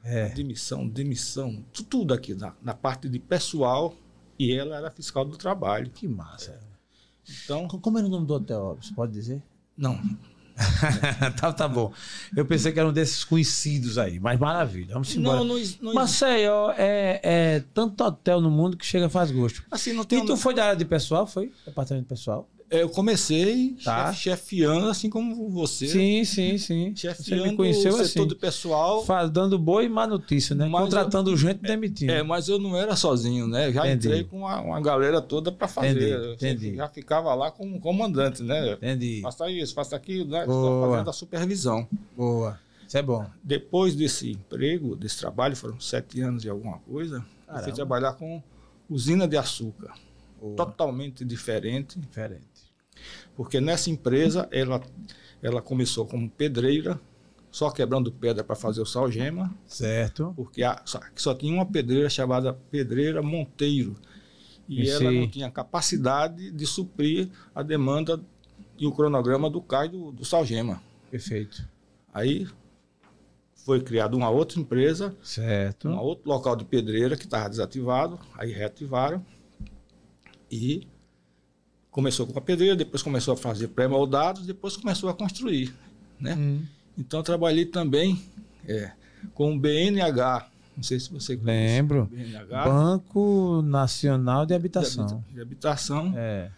[0.04, 0.28] É.
[0.30, 3.94] demissão, demissão, tu- tudo aqui na, na parte de pessoal.
[4.38, 5.90] E ela era fiscal do trabalho.
[5.90, 6.58] Que massa.
[7.44, 9.40] Então, Co- Como era o nome do hotel, Você pode dizer?
[9.76, 10.00] não,
[11.40, 11.92] tá, tá bom.
[12.36, 14.92] Eu pensei que era um desses conhecidos aí, mas maravilha.
[14.94, 15.38] Vamos embora.
[15.38, 19.62] não, não, não, Maceió é, é tanto hotel no mundo que chega faz gosto.
[19.70, 20.22] assim, não tem.
[20.22, 21.52] E tu foi da área de pessoal, foi?
[21.64, 22.48] Departamento de pessoal?
[22.72, 24.12] Eu comecei Tá.
[24.14, 25.86] chef- chefiando, assim como você.
[25.86, 26.94] Sim, sim, sim.
[26.96, 28.26] Você Chefiando me conheceu o setor assim.
[28.28, 29.04] de pessoal.
[29.04, 30.66] Fa- Dando boa e má notícia, né?
[30.66, 32.10] Mas Contratando gente e demitindo.
[32.10, 33.70] É, mas eu não era sozinho, né?
[33.70, 34.06] Já Entendi.
[34.08, 35.90] entrei com uma, uma galera toda para fazer.
[35.90, 36.76] Entendi, Eu entendi.
[36.76, 38.72] Já ficava lá como comandante, né?
[38.72, 39.20] Entendi.
[39.20, 40.46] Faça isso, faça aquilo, né?
[40.46, 40.90] Boa.
[40.92, 41.86] Fazendo a supervisão.
[42.16, 42.58] Boa.
[42.88, 43.26] Isso é bom.
[43.44, 47.64] Depois desse emprego, desse trabalho, foram sete anos e alguma coisa, eu Caramba.
[47.64, 48.42] fui trabalhar com
[48.88, 49.92] usina de açúcar.
[50.40, 50.56] Boa.
[50.56, 52.42] Totalmente diferente, Diferente.
[53.36, 54.80] Porque nessa empresa ela,
[55.42, 57.00] ela começou como pedreira,
[57.50, 60.32] só quebrando pedra para fazer o salgema, Certo.
[60.36, 63.94] porque a- só, só tinha uma pedreira chamada Pedreira Monteiro.
[64.68, 68.18] E Esse- ela não tinha capacidade de suprir a demanda
[68.78, 70.82] e o cronograma do CAI do, do Salgema.
[71.10, 71.68] Perfeito.
[72.14, 72.48] Aí
[73.54, 75.88] foi criada uma outra empresa, Certo.
[75.88, 79.24] um outro local de pedreira que estava desativado, aí reativaram.
[80.50, 80.86] E
[81.92, 85.72] começou com a pedreira, depois começou a fazer pré-moldados, depois começou a construir.
[86.18, 86.34] Né?
[86.34, 86.62] Hum.
[86.98, 88.20] Então eu trabalhei também
[88.66, 88.90] é,
[89.34, 90.48] com o BNH.
[90.76, 91.74] Não sei se você conhece.
[91.74, 92.08] Lembro.
[92.10, 92.64] BNH.
[92.64, 95.22] Banco Nacional de Habitação.
[95.30, 96.12] De habitação.
[96.16, 96.50] É.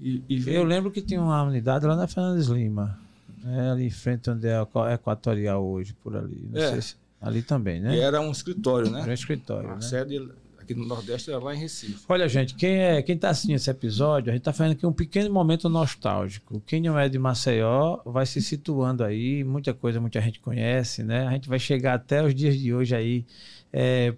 [0.00, 2.98] E, e Eu lembro que tinha uma unidade lá na Fernandes Lima.
[3.42, 6.48] né, ali em frente onde é a Equa- Equatorial hoje, por ali.
[6.52, 6.70] Não É.
[6.72, 7.98] sei se- Ali também, e né?
[7.98, 9.00] era um escritório, né?
[9.00, 9.80] Era um escritório, A né?
[9.80, 10.28] sede
[10.66, 12.04] aqui no Nordeste era lá em Recife.
[12.08, 14.92] Olha, gente, quem é, quem tá assistindo esse episódio, a gente tá fazendo aqui um
[14.92, 16.60] pequeno momento nostálgico.
[16.66, 21.26] Quem não é de Maceió vai se situando aí, muita coisa, muita gente conhece, né?
[21.26, 23.24] A gente vai chegar até os dias de hoje aí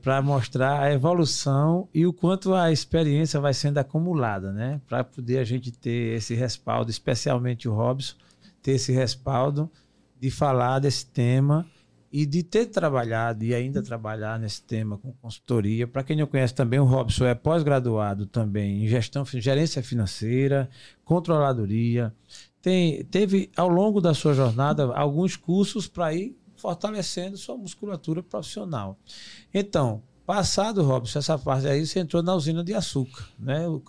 [0.03, 4.81] para mostrar a evolução e o quanto a experiência vai sendo acumulada, né?
[4.89, 8.15] Para poder a gente ter esse respaldo, especialmente o Robson,
[8.63, 9.69] ter esse respaldo
[10.21, 11.67] de falar desse tema
[12.11, 15.87] e de ter trabalhado e ainda trabalhar nesse tema com consultoria.
[15.87, 20.69] Para quem não conhece também, o Robson é pós-graduado também em gestão, gerência financeira,
[21.05, 22.15] controladoria.
[22.63, 28.99] Tem, teve ao longo da sua jornada alguns cursos para ir fortalecendo sua musculatura profissional.
[29.53, 33.67] Então, passado, Robson, essa parte aí, você entrou na usina de açúcar, né?
[33.69, 33.83] O-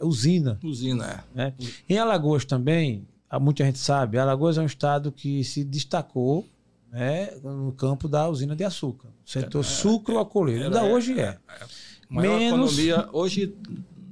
[0.00, 1.36] Usina, Usina, é.
[1.36, 1.54] né?
[1.88, 3.06] Em Alagoas também,
[3.40, 6.46] muita gente sabe, Alagoas é um estado que se destacou
[6.94, 9.08] né, no campo da usina de açúcar.
[9.26, 10.64] Setor sucro-alcooleiro.
[10.64, 11.36] Ainda era- hoje é.
[12.08, 13.52] Maior Menos- economia, hoje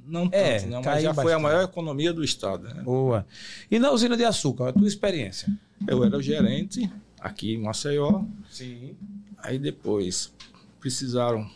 [0.05, 0.81] não tanto, É, né?
[0.83, 1.41] mas já foi a bastante.
[1.41, 2.63] maior economia do Estado.
[2.67, 2.81] Né?
[2.83, 3.25] Boa.
[3.71, 5.47] E na usina de açúcar, a tua experiência?
[5.87, 6.91] Eu era o gerente
[7.21, 8.95] aqui em Maceió, Sim.
[9.37, 10.33] aí depois
[10.79, 11.49] precisaram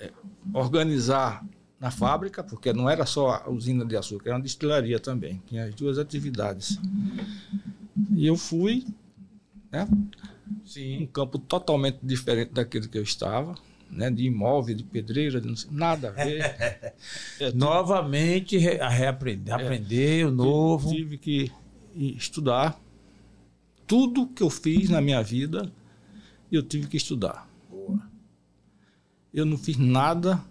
[0.00, 0.10] é,
[0.52, 1.44] organizar
[1.78, 5.66] na fábrica, porque não era só a usina de açúcar, era uma destilaria também, tinha
[5.66, 6.80] as duas atividades.
[8.16, 8.84] E eu fui,
[9.84, 11.06] né, um Sim.
[11.12, 13.54] campo totalmente diferente daquele que eu estava,
[13.90, 16.94] né, de imóvel, de pedreira, de sei, nada a ver.
[17.38, 20.90] É, Novamente re- a reaprender, aprender o novo.
[20.90, 21.52] Tive que
[21.94, 22.80] estudar.
[23.86, 25.70] Tudo que eu fiz na minha vida,
[26.50, 27.48] eu tive que estudar.
[29.32, 30.42] Eu não fiz nada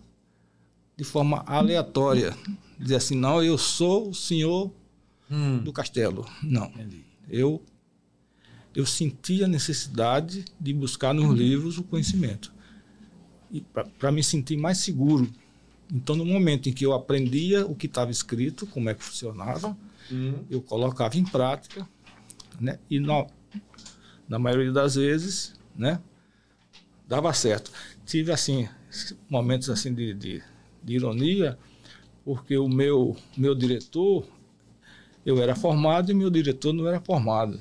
[0.96, 2.36] de forma aleatória.
[2.80, 4.72] Dizer assim, não, eu sou o senhor
[5.32, 6.24] Hum, do castelo.
[6.44, 6.68] Não.
[6.68, 7.04] entendi.
[7.28, 7.64] Eu,
[8.76, 12.54] eu senti a necessidade de buscar nos livros o conhecimento.
[13.52, 15.32] E para me sentir mais seguro
[15.94, 19.78] Então, no momento em que eu aprendia o que estava escrito, como é que funcionava,
[20.12, 20.46] Hum.
[20.50, 21.88] eu colocava em prática,
[22.60, 22.80] né?
[22.90, 23.28] E no,
[24.28, 26.02] na maioria das vezes, né?
[27.08, 27.72] Dava certo.
[28.06, 28.68] Tive, assim,
[29.30, 30.44] momentos assim de, de,
[30.84, 31.58] de ironia,
[32.24, 34.28] porque o meu, meu diretor,
[35.26, 37.60] eu era formado e meu diretor não era formado.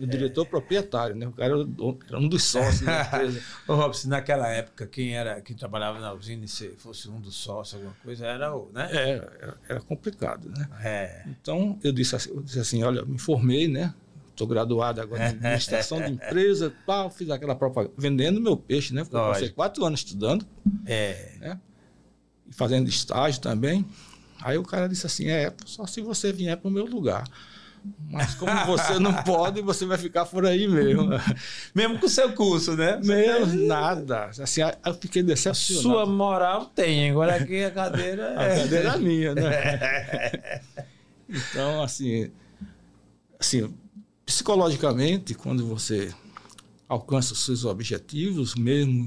[0.00, 1.26] O diretor proprietário, né?
[1.26, 3.42] O cara era, dono- era um dos sócios da empresa.
[3.66, 7.74] Ô, Robson, naquela época, quem era quem trabalhava na usina, se fosse um dos sócios,
[7.74, 8.88] alguma coisa, era o, né?
[8.92, 10.68] É, era, era complicado, né?
[10.82, 11.24] É.
[11.26, 13.92] Então, eu disse assim, eu disse assim olha, me formei, né?
[14.30, 19.02] Estou graduado agora em administração de empresa, tal, fiz aquela propaganda, vendendo meu peixe, né?
[19.02, 20.46] Porque eu passei quatro anos estudando
[20.86, 21.56] É.
[22.48, 23.84] e fazendo estágio também.
[24.40, 27.24] Aí o cara disse assim, é, só se você vier para o meu lugar.
[28.10, 31.08] Mas como você não pode, você vai ficar por aí mesmo.
[31.74, 32.98] Mesmo com o seu curso, né?
[33.02, 34.26] Meu, nada.
[34.26, 35.82] Assim, eu fiquei decepcionado.
[35.82, 38.60] Sua moral tem, agora aqui a cadeira A é.
[38.62, 40.60] cadeira é minha, né?
[41.30, 42.30] Então, assim,
[43.38, 43.70] assim,
[44.24, 46.10] psicologicamente, quando você
[46.88, 49.06] alcança os seus objetivos, mesmo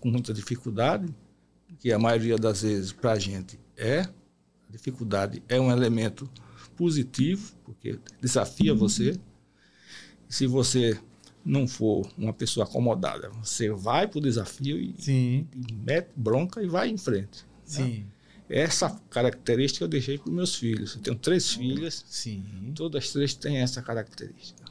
[0.00, 1.14] com muita dificuldade,
[1.78, 4.08] que a maioria das vezes para a gente é, a
[4.72, 6.28] dificuldade é um elemento
[6.80, 9.20] positivo, porque desafia você.
[10.26, 10.98] Se você
[11.44, 16.66] não for uma pessoa acomodada, você vai para o desafio e, e mete bronca e
[16.66, 17.44] vai em frente.
[17.44, 17.58] né?
[17.66, 18.06] sim,
[18.48, 20.94] Essa característica eu deixei para os meus filhos.
[20.94, 22.42] Eu tenho três filhas, sim.
[22.74, 24.64] todas as três têm essa característica.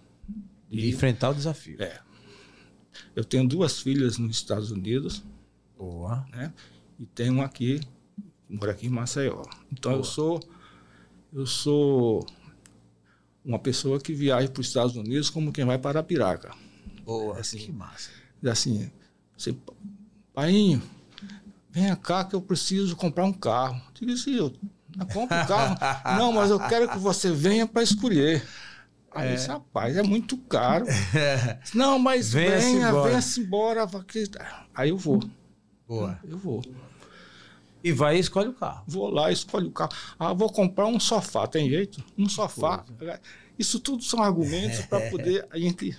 [0.72, 1.80] E enfrentar o desafio.
[1.80, 2.00] É.
[3.16, 5.24] Eu tenho duas filhas nos Estados Unidos,
[5.78, 6.26] Boa.
[6.32, 6.52] né?
[7.00, 7.80] E tenho uma aqui,
[8.50, 9.44] mora aqui em Maceió.
[9.72, 10.10] Então eu Boa.
[10.10, 10.40] sou
[11.34, 12.26] eu sou
[13.44, 16.54] uma pessoa que viaja para os Estados Unidos como quem vai para Piraca.
[17.04, 17.40] Boa.
[17.40, 17.58] Assim.
[17.58, 18.10] que massa.
[18.42, 18.92] Diz assim,
[19.36, 19.56] você,
[20.34, 20.82] painho,
[21.70, 23.82] venha cá que eu preciso comprar um carro.
[23.94, 24.54] Digo assim, eu
[25.14, 25.78] compro um carro.
[26.18, 28.44] não, mas eu quero que você venha para escolher.
[29.12, 30.86] Aí eu disse, rapaz, é muito caro.
[31.74, 33.10] Não, mas venha, embora.
[33.10, 33.88] venha-se embora.
[34.76, 35.20] Aí eu vou,
[35.88, 36.20] Boa.
[36.24, 36.62] eu vou.
[37.84, 38.84] E vai e escolhe o carro.
[38.88, 39.92] Vou lá, escolho o carro.
[40.18, 42.04] Ah, vou comprar um sofá, tem jeito?
[42.18, 42.84] Um sofá.
[43.58, 45.98] Isso tudo são argumentos para poder a gente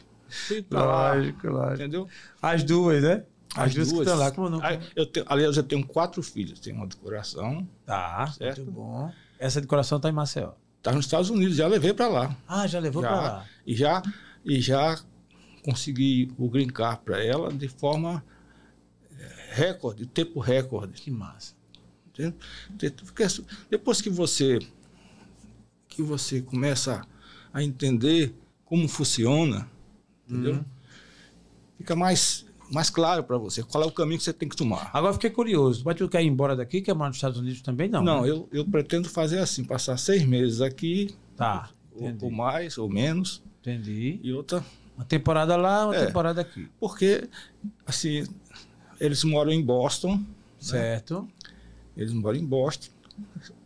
[0.69, 1.15] para lá.
[1.15, 1.49] lógico.
[1.75, 2.09] Entendeu?
[2.41, 3.25] As duas, né?
[3.55, 4.61] As, duas, que estão lá, como não?
[4.95, 6.61] Eu tenho, aliás, eu tenho quatro filhos.
[6.61, 7.67] Tenho uma de coração.
[7.85, 8.59] Tá, Certo.
[8.59, 9.13] muito bom.
[9.39, 10.53] Essa de coração tá em Maceió.
[10.79, 11.57] Está nos Estados Unidos.
[11.57, 12.37] Já levei para lá.
[12.47, 13.47] Ah, já levou pra lá.
[13.67, 14.03] E já,
[14.45, 14.99] e já
[15.65, 18.25] consegui o green card para ela de forma
[19.19, 20.93] eh, recorde, tempo recorde.
[20.93, 21.55] Que massa.
[23.05, 23.27] Porque
[23.71, 24.59] depois que você
[25.89, 27.03] que você começa
[27.53, 28.33] a entender
[28.65, 29.69] como funciona,
[30.29, 30.55] entendeu?
[30.55, 30.65] Uhum.
[31.79, 34.91] Fica mais mais claro para você qual é o caminho que você tem que tomar.
[34.93, 35.83] Agora fiquei curioso.
[35.85, 37.89] Mas tu quer ir embora daqui, quer morar nos Estados Unidos também?
[37.89, 38.05] Não.
[38.05, 38.31] Não, né?
[38.31, 41.71] eu, eu pretendo fazer assim, passar seis meses aqui, Tá.
[41.93, 44.21] ou, ou mais, ou menos, Entendi.
[44.23, 44.65] e outra
[44.97, 46.07] Uma temporada lá, uma É.
[46.07, 46.69] temporada aqui.
[46.79, 47.29] Porque,
[47.85, 48.25] assim,
[49.01, 50.23] eles moram em Boston,
[50.61, 51.27] Certo.
[52.01, 52.91] Eles moram em Boston.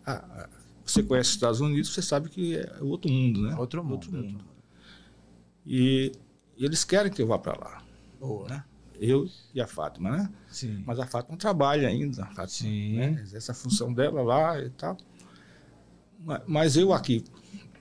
[0.06, 0.48] Ah,
[0.84, 3.54] você conhece os Estados Unidos, você sabe que é outro mundo, né?
[3.56, 3.92] Outro mundo.
[3.94, 4.44] Outro mundo.
[5.66, 6.12] E,
[6.56, 7.82] e eles querem que eu vá para lá,
[8.20, 8.48] Boa.
[8.48, 8.64] né?
[9.00, 10.30] Eu e a Fátima, né?
[10.48, 10.82] Sim.
[10.86, 12.96] Mas a Fátima trabalha ainda, Fátima, Sim.
[12.96, 13.20] né?
[13.22, 14.96] Exerce a função dela lá e tal.
[16.20, 17.24] Ma- Mas eu aqui,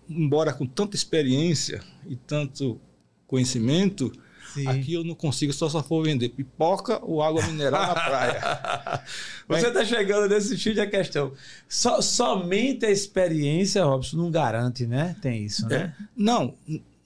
[0.10, 2.80] embora com tanta experiência e tanto
[3.28, 4.12] conhecimento,
[4.54, 4.68] Sim.
[4.68, 9.04] Aqui eu não consigo, só só for vender pipoca ou água mineral na praia.
[9.48, 11.34] Você está chegando nesse fio da questão.
[11.68, 15.16] Só- somente a experiência, Robson, não garante, né?
[15.22, 15.96] Tem isso, né?
[16.00, 16.04] É.
[16.16, 16.56] Não,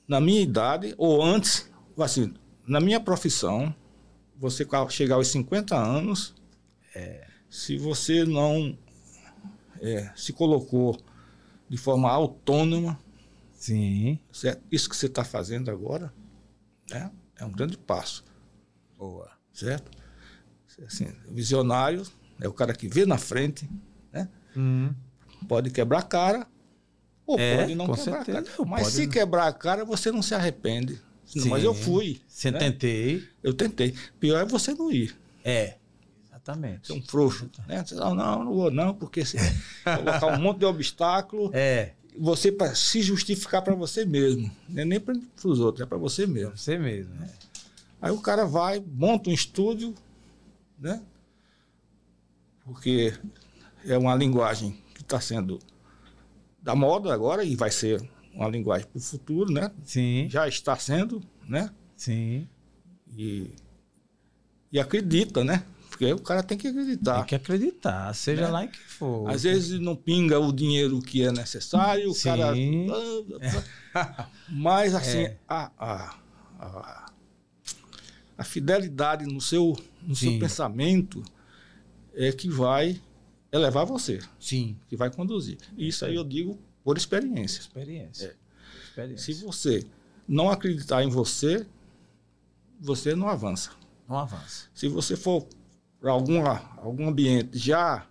[0.08, 2.34] na minha idade, ou antes, assim,
[2.68, 3.74] na minha profissão,
[4.38, 6.36] você chegar aos 50 anos,
[7.50, 8.78] se você não
[9.82, 11.00] é, se colocou
[11.70, 13.00] de forma autônoma,
[13.54, 14.20] Sim.
[14.32, 14.62] certo?
[14.72, 16.14] isso que você está fazendo agora
[16.90, 18.24] né, é um grande passo.
[18.98, 19.30] Boa.
[19.54, 19.92] certo?
[20.86, 22.04] Assim, visionário
[22.40, 23.68] é o cara que vê na frente,
[24.12, 24.30] né?
[24.56, 24.94] Hum.
[25.48, 26.48] Pode quebrar a cara
[27.26, 28.40] ou É, pode não quebrar certeza.
[28.40, 28.66] a cara.
[28.70, 29.12] Mas pode se não.
[29.12, 31.02] quebrar a cara, você não se arrepende.
[31.26, 31.50] Sim.
[31.50, 32.22] Mas eu fui.
[32.28, 32.60] Você né?
[32.60, 33.28] tentei.
[33.44, 33.94] Eu tentei.
[34.20, 35.18] Pior é você não ir.
[35.44, 35.78] É.
[36.30, 36.88] Exatamente.
[36.88, 37.50] Ser um frouxo.
[37.68, 37.84] Né?
[37.84, 39.38] Você, não, não, não vou não, porque se
[39.84, 41.94] colocar um monte de obstáculo, É.
[42.20, 44.52] você para se justificar para você mesmo.
[44.68, 46.58] Não é nem para os outros, é para você mesmo.
[46.58, 47.30] Você mesmo, né?
[48.02, 49.94] Aí o cara vai, monta um estúdio,
[50.80, 51.02] né?
[52.64, 53.14] Porque
[53.86, 55.60] é uma linguagem que está sendo
[56.62, 59.72] da moda agora e vai ser uma linguagem para o futuro, né?
[59.84, 60.28] Sim.
[60.30, 61.72] Já está sendo, né?
[61.96, 62.48] Sim.
[63.16, 63.52] E,
[64.72, 65.64] e acredita, né?
[65.98, 67.16] Porque o cara tem que acreditar.
[67.16, 68.50] Tem que acreditar, seja né?
[68.50, 69.28] lá em que for.
[69.32, 72.30] Às vezes não pinga o dinheiro que é necessário, o Sim.
[72.30, 72.54] cara.
[73.96, 74.26] É.
[74.48, 75.38] Mas assim, é.
[75.48, 76.16] a, a,
[76.60, 77.12] a,
[78.38, 81.24] a, fidelidade no seu, no seu pensamento
[82.14, 83.02] é que vai
[83.52, 84.20] elevar você.
[84.40, 84.78] Sim.
[84.88, 85.58] Que vai conduzir.
[85.76, 87.62] Isso aí eu digo por experiência.
[87.62, 88.28] Experiência.
[88.28, 88.36] É.
[88.88, 89.34] experiência.
[89.34, 89.84] Se você
[90.28, 91.66] não acreditar em você,
[92.80, 93.72] você não avança.
[94.08, 94.68] Não avança.
[94.76, 95.48] Se você for
[96.00, 98.08] para algum ambiente já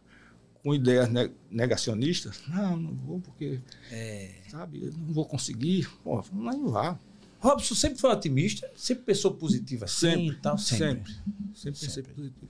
[0.63, 1.09] com ideias
[1.49, 3.61] negacionistas, não, não vou porque,
[3.93, 4.41] é.
[4.51, 6.99] sabe, não vou conseguir, pô, não vá.
[7.39, 11.13] Robson sempre foi otimista, sempre pensou positivo assim sempre, e tal, sempre.
[11.13, 11.23] Sempre,
[11.55, 12.49] sempre pensei positivo.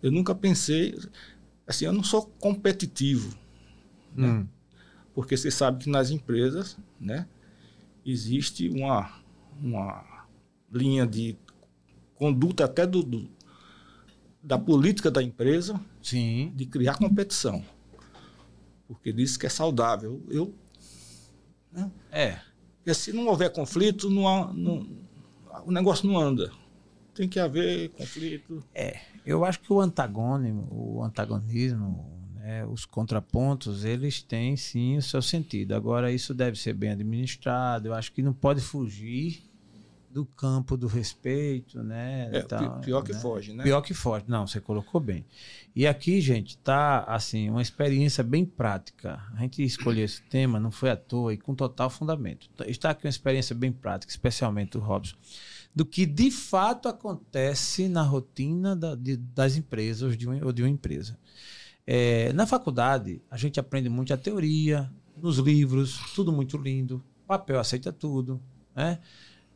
[0.00, 0.96] Eu nunca pensei,
[1.66, 3.36] assim, eu não sou competitivo,
[4.14, 4.28] né?
[4.28, 4.38] hum.
[4.40, 4.46] né?
[5.12, 7.26] porque você sabe que nas empresas, né,
[8.06, 9.12] existe uma,
[9.60, 10.28] uma
[10.72, 11.36] linha de
[12.14, 13.28] conduta até do, do
[14.42, 16.52] da política da empresa Sim.
[16.54, 17.64] de criar competição.
[18.88, 20.22] Porque diz que é saudável.
[20.28, 20.54] Eu.
[21.70, 21.90] Né?
[22.10, 22.40] É.
[22.78, 24.88] Porque se não houver conflito, não, não,
[25.64, 26.50] o negócio não anda.
[27.14, 28.64] Tem que haver conflito.
[28.74, 28.98] É.
[29.24, 35.20] Eu acho que o antagônimo, o antagonismo, né, os contrapontos, eles têm sim o seu
[35.20, 35.74] sentido.
[35.74, 37.88] Agora, isso deve ser bem administrado.
[37.88, 39.49] Eu acho que não pode fugir
[40.10, 42.28] do campo do respeito, né?
[42.32, 43.18] É, então, pior que né?
[43.20, 43.62] foge, né?
[43.62, 44.24] Pior que foge.
[44.26, 45.24] Não, você colocou bem.
[45.74, 49.22] E aqui, gente, tá assim, uma experiência bem prática.
[49.34, 52.50] A gente escolheu esse tema, não foi à toa e com total fundamento.
[52.66, 55.16] Está aqui uma experiência bem prática, especialmente do Robson,
[55.74, 60.52] do que de fato acontece na rotina da, de, das empresas ou de, uma, ou
[60.52, 61.16] de uma empresa.
[61.86, 67.60] É, na faculdade, a gente aprende muito a teoria, nos livros, tudo muito lindo, papel
[67.60, 68.40] aceita tudo,
[68.74, 68.98] né?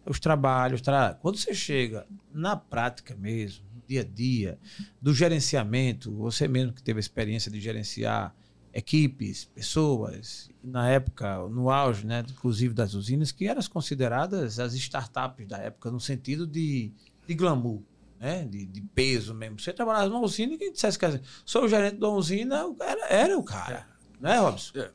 [0.06, 0.80] Os trabalhos.
[0.80, 1.14] Tra...
[1.20, 4.58] Quando você chega na prática mesmo, no dia a dia,
[5.00, 8.34] do gerenciamento, você mesmo que teve a experiência de gerenciar
[8.72, 15.46] equipes, pessoas, na época, no auge, né, inclusive das usinas, que eram consideradas as startups
[15.46, 16.92] da época, no sentido de,
[17.26, 17.82] de glamour.
[18.18, 18.44] Né?
[18.44, 19.60] De, de peso mesmo.
[19.60, 22.64] Você trabalhava numa usina e quem dissesse que assim, sou o gerente de uma usina,
[22.80, 23.86] era, era o cara.
[24.18, 24.22] É.
[24.22, 24.78] Né, Robson?
[24.78, 24.90] É.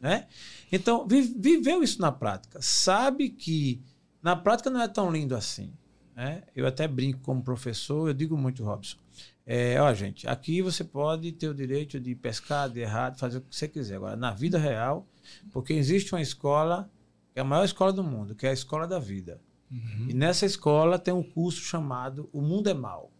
[0.00, 0.26] Né?
[0.70, 2.60] Então, viveu isso na prática.
[2.60, 3.80] Sabe que
[4.24, 5.70] na prática não é tão lindo assim.
[6.16, 6.44] Né?
[6.56, 8.96] Eu até brinco como professor, eu digo muito, Robson.
[9.44, 13.36] É, ó, gente, aqui você pode ter o direito de pescar, de errar, de fazer
[13.36, 13.96] o que você quiser.
[13.96, 15.06] Agora, na vida real,
[15.52, 16.90] porque existe uma escola,
[17.34, 19.38] que é a maior escola do mundo, que é a escola da vida.
[19.70, 20.06] Uhum.
[20.08, 23.12] E nessa escola tem um curso chamado O Mundo é Mal.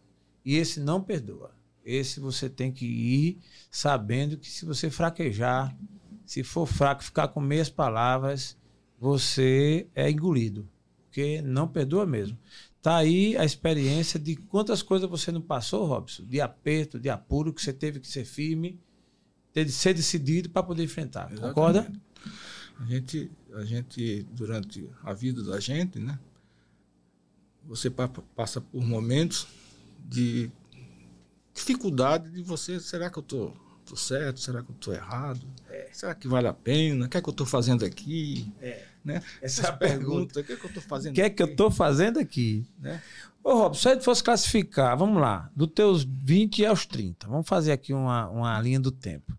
[0.43, 1.51] E esse não perdoa.
[1.85, 3.39] Esse você tem que ir
[3.69, 5.77] sabendo que se você fraquejar,
[6.25, 8.57] se for fraco, ficar com meias palavras,
[8.99, 10.67] você é engolido
[11.15, 12.37] porque não perdoa mesmo.
[12.81, 17.53] Tá aí a experiência de quantas coisas você não passou, Robson, de aperto, de apuro,
[17.53, 18.77] que você teve que ser firme,
[19.53, 21.31] ter de ser decidido para poder enfrentar.
[21.31, 21.53] Exatamente.
[21.53, 21.91] Concorda?
[22.77, 26.19] A gente, a gente, durante a vida da gente, né?
[27.63, 29.47] Você passa por momentos
[30.05, 30.51] de
[31.53, 33.51] dificuldade de você, será que eu estou
[33.85, 34.41] tô, tô certo?
[34.41, 35.47] Será que eu estou errado?
[35.69, 35.89] É.
[35.93, 37.05] Será que vale a pena?
[37.05, 38.53] O que é que eu estou fazendo aqui?
[38.61, 38.94] É.
[39.05, 39.21] Né?
[39.39, 40.39] Essa, é a pergunta.
[40.39, 42.65] O que, é que eu estou fazendo O que é que eu estou fazendo aqui?
[42.79, 42.99] Né?
[43.43, 47.47] Ô, Rob, se a gente fosse classificar, vamos lá, dos teus 20 aos 30, vamos
[47.47, 49.37] fazer aqui uma, uma linha do tempo.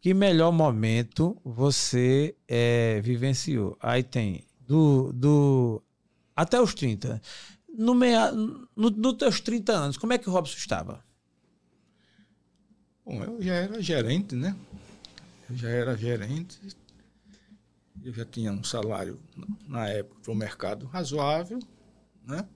[0.00, 3.76] Que melhor momento você é, vivenciou?
[3.80, 5.82] Aí tem do, do
[6.36, 7.20] até os 30.
[7.76, 11.04] No, meia, no, no teus 30 anos, como é que o Robson estava?
[13.04, 14.54] Bom, eu já era gerente, né?
[15.50, 16.58] Eu já era gerente,
[18.04, 19.20] eu já tinha um salário,
[19.66, 21.58] na época, para o mercado razoável,
[22.24, 22.46] né?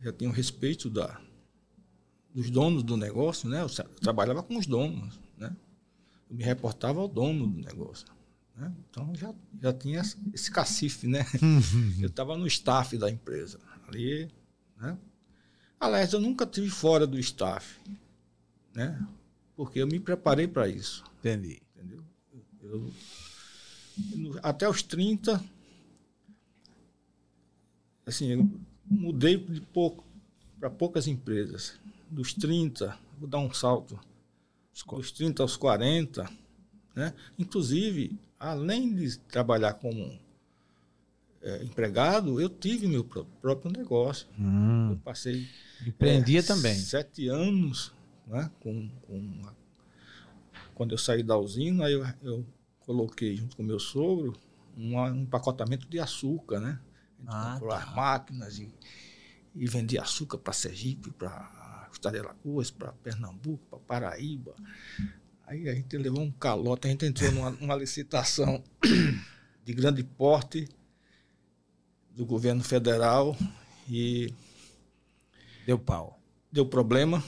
[0.00, 1.20] Já tinha o um respeito da,
[2.32, 3.62] dos donos do negócio, né?
[3.62, 3.68] Eu
[4.00, 5.54] trabalhava com os donos, né?
[6.30, 8.06] Eu me reportava ao dono do negócio.
[8.54, 8.74] Né?
[8.90, 10.02] Então já, já tinha
[10.34, 11.24] esse cacife, né?
[12.00, 13.58] eu estava no staff da empresa.
[13.86, 14.30] Ali,
[14.76, 14.98] né?
[15.80, 17.80] Aliás, eu nunca tive fora do staff,
[18.74, 19.00] né?
[19.56, 21.04] Porque eu me preparei para isso.
[21.18, 21.62] Entendi.
[21.74, 22.04] Entendeu?
[22.60, 22.92] Eu,
[24.42, 25.42] até os 30,
[28.06, 28.50] assim, eu
[28.84, 30.04] mudei de pouco
[30.58, 31.78] para poucas empresas.
[32.10, 33.98] Dos 30, vou dar um salto.
[34.72, 36.30] Dos 30 aos 40,
[36.94, 37.14] né?
[37.38, 40.18] Inclusive, além de trabalhar como
[41.42, 44.26] é, empregado, eu tive meu próprio negócio.
[44.38, 44.92] Hum.
[44.92, 45.46] Eu passei.
[45.86, 46.74] Empreendia é, também.
[46.74, 47.92] Sete anos,
[48.26, 48.50] né?
[48.60, 49.42] Com, com
[50.74, 52.46] quando eu saí da usina, eu, eu
[52.88, 54.34] coloquei junto com meu sogro
[54.74, 56.80] um, empacotamento de açúcar, né?
[57.18, 57.78] A gente ah, comprou tá.
[57.84, 58.74] as máquinas e,
[59.54, 64.54] e vendia açúcar para Sergipe, para Estado de Alagoas, para Pernambuco, para Paraíba.
[65.46, 68.64] Aí a gente levou um calote, a gente entrou numa, numa licitação
[69.62, 70.66] de grande porte
[72.12, 73.36] do governo federal
[73.86, 74.32] e
[75.66, 76.18] deu pau.
[76.50, 77.22] Deu problema,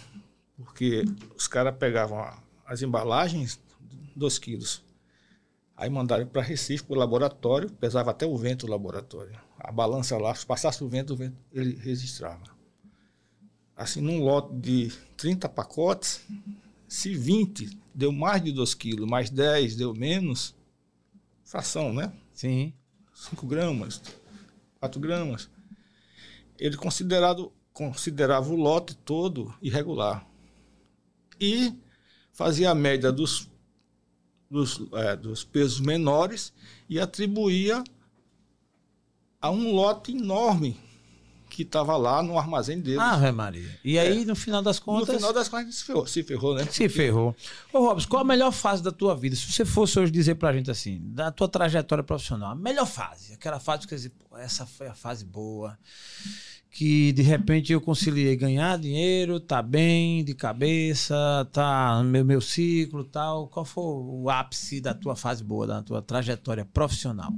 [0.57, 1.05] porque
[1.37, 2.25] os caras pegavam
[2.65, 3.61] as embalagens,
[4.17, 4.89] 2 quilos.
[5.81, 9.33] Aí mandaram para Recife, para o laboratório, pesava até o vento o laboratório.
[9.59, 12.43] A balança lá, se passasse o vento, o vento ele registrava.
[13.75, 16.21] Assim, num lote de 30 pacotes,
[16.87, 20.55] se 20 deu mais de 2 quilos, mais 10 deu menos,
[21.43, 22.13] fração, né?
[22.35, 22.75] Sim.
[23.15, 24.03] 5 gramas,
[24.81, 25.49] 4 gramas.
[26.59, 30.29] Ele considerado, considerava o lote todo irregular.
[31.41, 31.73] E
[32.35, 33.50] fazia a média dos,
[34.51, 36.53] dos, é, dos pesos menores
[36.89, 37.85] e atribuía
[39.41, 40.77] a um lote enorme
[41.49, 42.99] que estava lá no armazém dele.
[43.01, 43.79] Ah, Maria.
[43.85, 44.25] E aí, é.
[44.25, 45.09] no final das contas.
[45.09, 46.65] No final das contas, se ferrou, se ferrou né?
[46.67, 47.37] Se ferrou.
[47.73, 49.35] Ô, Robson, qual a melhor fase da tua vida?
[49.35, 53.35] Se você fosse hoje dizer pra gente assim, da tua trajetória profissional, a melhor fase,
[53.35, 55.77] aquela fase que você essa foi a fase boa,
[56.71, 62.41] que de repente eu conciliei ganhar dinheiro, tá bem, de cabeça, tá no meu, meu
[62.41, 63.49] ciclo tal.
[63.49, 67.33] Qual foi o ápice da tua fase boa, da tua trajetória profissional?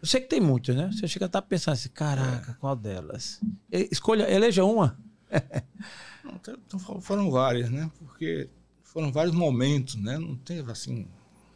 [0.00, 0.90] Eu sei que tem muitas, né?
[0.92, 2.54] Você chega a estar tá pensando assim, caraca, é.
[2.54, 3.40] qual delas?
[3.70, 4.98] Escolha, eleja uma.
[6.24, 6.34] Não,
[6.66, 7.90] então foram várias, né?
[7.98, 8.48] Porque
[8.82, 10.18] foram vários momentos, né?
[10.18, 11.08] Não teve assim.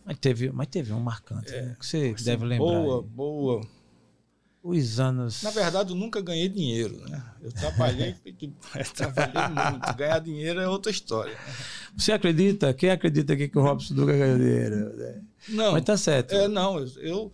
[0.04, 1.76] Mas teve, mas teve um marcante, é, né?
[1.78, 2.66] que você deve lembrar.
[2.66, 3.08] Boa, aí.
[3.08, 3.60] boa.
[4.68, 5.42] Os anos.
[5.42, 7.22] Na verdade, eu nunca ganhei dinheiro, né?
[7.40, 8.14] Eu trabalhei,
[8.94, 9.96] trabalhei muito.
[9.96, 11.36] Ganhar dinheiro é outra história.
[11.96, 12.74] Você acredita?
[12.74, 15.22] Quem acredita aqui que o Robson nunca ganhou dinheiro?
[15.48, 15.72] Não.
[15.72, 16.34] Mas tá certo.
[16.34, 17.30] É, não, eu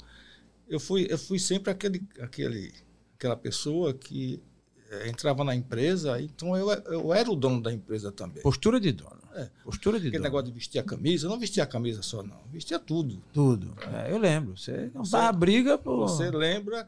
[0.73, 2.73] eu fui, eu fui sempre aquele, aquele,
[3.15, 4.43] aquela pessoa que
[4.91, 8.43] é, entrava na empresa, então eu, eu era o dono da empresa também.
[8.43, 9.21] Postura de dono.
[9.35, 9.51] É.
[9.65, 10.25] Postura de Aquele dono.
[10.25, 12.41] negócio de vestir a camisa, eu não vestia a camisa só, não.
[12.51, 13.23] Vestia tudo.
[13.35, 13.75] Tudo.
[13.93, 14.57] É, eu lembro.
[14.57, 16.09] Você não você, briga por.
[16.09, 16.87] Você lembra.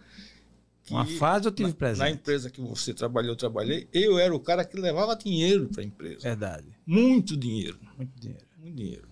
[0.91, 1.99] Uma fase eu tive na, presente.
[2.05, 5.83] Na empresa que você trabalhou, eu trabalhei, eu era o cara que levava dinheiro para
[5.83, 6.21] a empresa.
[6.21, 6.67] Verdade.
[6.87, 7.79] Muito dinheiro.
[7.97, 8.47] Muito dinheiro.
[8.61, 9.09] Muito dinheiro.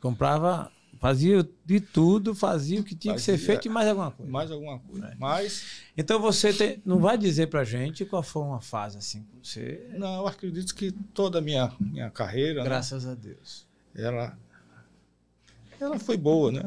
[0.00, 4.12] Comprava Fazia de tudo, fazia o que tinha fazia, que ser feito e mais alguma
[4.12, 4.30] coisa.
[4.30, 5.06] Mais alguma coisa.
[5.06, 5.16] É.
[5.18, 5.82] Mas...
[5.96, 9.90] Então você tem, não vai dizer pra gente qual foi uma fase assim que você.
[9.98, 12.60] Não, eu acredito que toda a minha, minha carreira.
[12.60, 13.66] Né, Graças né, a Deus.
[13.96, 14.38] Ela.
[15.82, 16.62] Ela foi boa, né?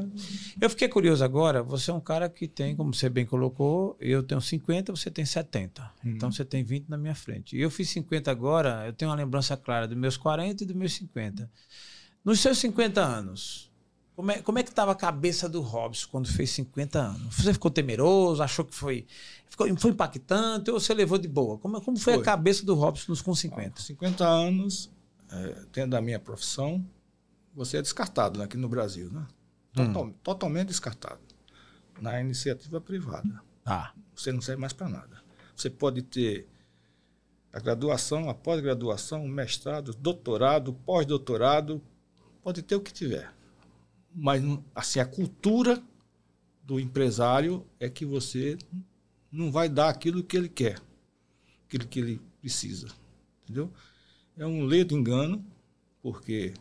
[0.60, 1.64] Eu fiquei curioso agora.
[1.64, 5.26] Você é um cara que tem, como você bem colocou, eu tenho 50, você tem
[5.26, 5.82] 70.
[5.82, 6.14] Hum.
[6.16, 7.56] Então você tem 20 na minha frente.
[7.56, 10.76] E eu fiz 50 agora, eu tenho uma lembrança clara dos meus 40 e dos
[10.76, 11.50] meus 50.
[12.24, 13.72] Nos seus 50 anos,
[14.16, 17.36] como é, como é que estava a cabeça do Robson quando fez 50 anos?
[17.36, 18.42] Você ficou temeroso?
[18.42, 19.06] Achou que foi,
[19.50, 21.58] ficou, foi impactante ou você levou de boa?
[21.58, 22.22] Como, como foi, foi.
[22.22, 23.82] a cabeça do Robson nos com 50?
[23.82, 24.90] 50 anos,
[25.32, 26.84] é, tendo a minha profissão,
[27.56, 29.26] você é descartado né, aqui no Brasil, né?
[29.74, 30.14] Total, hum.
[30.24, 31.22] Totalmente descartado.
[32.02, 33.42] Na iniciativa privada.
[33.66, 33.94] Ah.
[34.14, 35.24] Você não serve mais para nada.
[35.56, 36.48] Você pode ter
[37.52, 41.82] a graduação, a pós-graduação, mestrado, doutorado, pós-doutorado,
[42.44, 43.34] pode ter o que tiver
[44.16, 44.42] mas
[44.74, 45.84] assim a cultura
[46.64, 48.58] do empresário é que você
[49.30, 50.80] não vai dar aquilo que ele quer,
[51.68, 52.88] aquilo que ele precisa,
[53.44, 53.72] entendeu?
[54.38, 55.46] É um ledo engano,
[56.02, 56.54] porque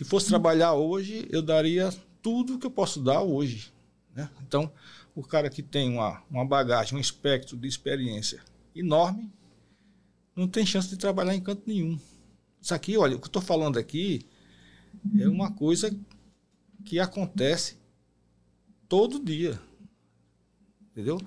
[0.00, 1.92] se fosse trabalhar hoje, eu daria
[2.22, 3.70] tudo que eu posso dar hoje.
[4.16, 4.30] Né?
[4.40, 4.72] Então,
[5.14, 8.40] o cara que tem uma, uma bagagem, um espectro de experiência
[8.74, 9.30] enorme,
[10.34, 12.00] não tem chance de trabalhar em canto nenhum.
[12.62, 14.26] Isso aqui, olha, o que eu estou falando aqui
[15.18, 15.94] é uma coisa
[16.82, 17.76] que acontece
[18.88, 19.60] todo dia.
[20.92, 21.20] Entendeu?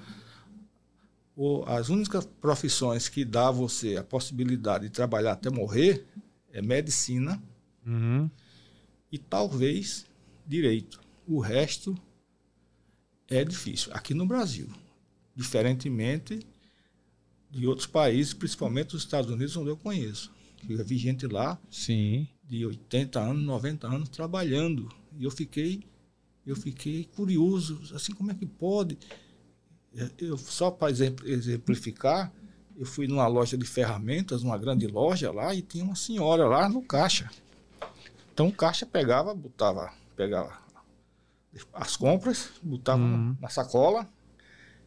[1.68, 6.08] as únicas profissões que dá a você a possibilidade de trabalhar até morrer
[6.52, 7.42] é medicina
[7.86, 8.30] uhum.
[9.14, 10.07] E talvez
[10.43, 10.99] direito.
[11.28, 11.95] O resto
[13.30, 13.93] é difícil.
[13.93, 14.68] Aqui no Brasil.
[15.36, 16.39] Diferentemente
[17.51, 20.32] de outros países, principalmente os Estados Unidos, onde eu conheço.
[20.68, 24.89] Eu vi gente lá Sim de 80 anos, 90 anos trabalhando.
[25.16, 25.84] E eu fiquei,
[26.43, 28.97] eu fiquei curioso, assim, como é que pode?
[30.18, 32.34] Eu, só para exemplificar,
[32.76, 36.68] eu fui numa loja de ferramentas, uma grande loja lá, e tinha uma senhora lá
[36.68, 37.30] no caixa.
[38.34, 40.58] Então o caixa pegava, botava, pegava
[41.72, 43.38] as compras, botava uhum.
[43.40, 44.10] na sacola,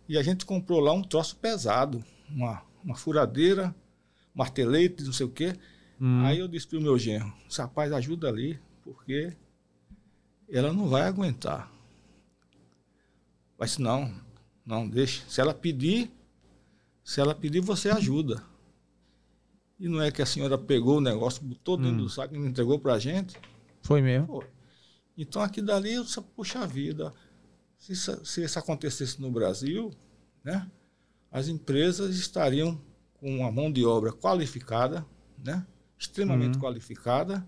[0.09, 3.73] e a gente comprou lá um troço pesado, uma, uma furadeira,
[4.35, 5.55] martelete, não sei o quê.
[6.01, 6.25] Hum.
[6.25, 9.33] Aí eu disse pro meu genro, rapaz, ajuda ali, porque
[10.49, 11.71] ela não vai aguentar.
[13.57, 14.13] Mas não,
[14.65, 15.23] não, deixa.
[15.29, 16.11] Se ela pedir,
[17.05, 18.43] se ela pedir, você ajuda.
[19.79, 22.05] E não é que a senhora pegou o negócio, botou dentro hum.
[22.05, 23.37] do saco e entregou para a gente?
[23.83, 24.27] Foi mesmo.
[24.27, 24.47] Foi.
[25.17, 27.13] Então, aqui dali, eu disse, puxa vida,
[27.79, 29.91] se isso, se isso acontecesse no Brasil,
[30.45, 30.71] né,
[31.31, 32.81] as empresas estariam
[33.15, 35.07] com uma mão de obra qualificada,
[35.43, 35.67] né,
[35.99, 36.63] extremamente uhum.
[36.63, 37.47] qualificada,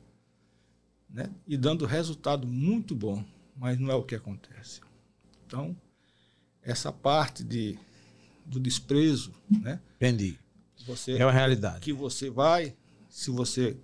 [1.11, 3.25] né, e dando resultado muito bom,
[3.57, 4.81] mas não é o que acontece.
[5.47, 5.77] Então,
[6.63, 7.79] essa parte de,
[8.45, 9.81] do desprezo, né?
[9.97, 10.39] Entendi.
[10.89, 11.81] Você, é uma realidade.
[11.81, 12.75] Que você vai,
[13.09, 13.77] se você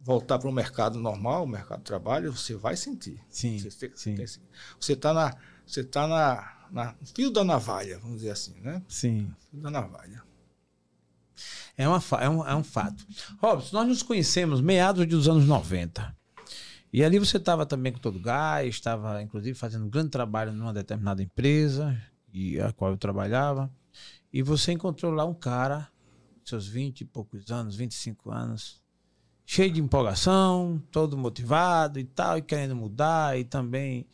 [0.00, 3.20] voltar para o mercado normal, o mercado de trabalho, você vai sentir.
[3.28, 3.58] Sim.
[3.58, 8.82] Você está na, você tá na, na fio da navalha, vamos dizer assim, né?
[8.88, 9.32] Sim.
[9.50, 10.22] Fio da navalha.
[11.76, 13.06] É, uma, é, um, é um fato.
[13.40, 16.14] Robson, nós nos conhecemos meados dos anos 90.
[16.92, 20.52] E ali você estava também com todo o gás, estava inclusive fazendo um grande trabalho
[20.52, 21.96] numa determinada empresa,
[22.32, 23.72] e a qual eu trabalhava.
[24.32, 25.88] E você encontrou lá um cara,
[26.44, 28.82] seus 20 e poucos anos, 25 anos,
[29.44, 34.06] cheio de empolgação, todo motivado e tal, e querendo mudar e também.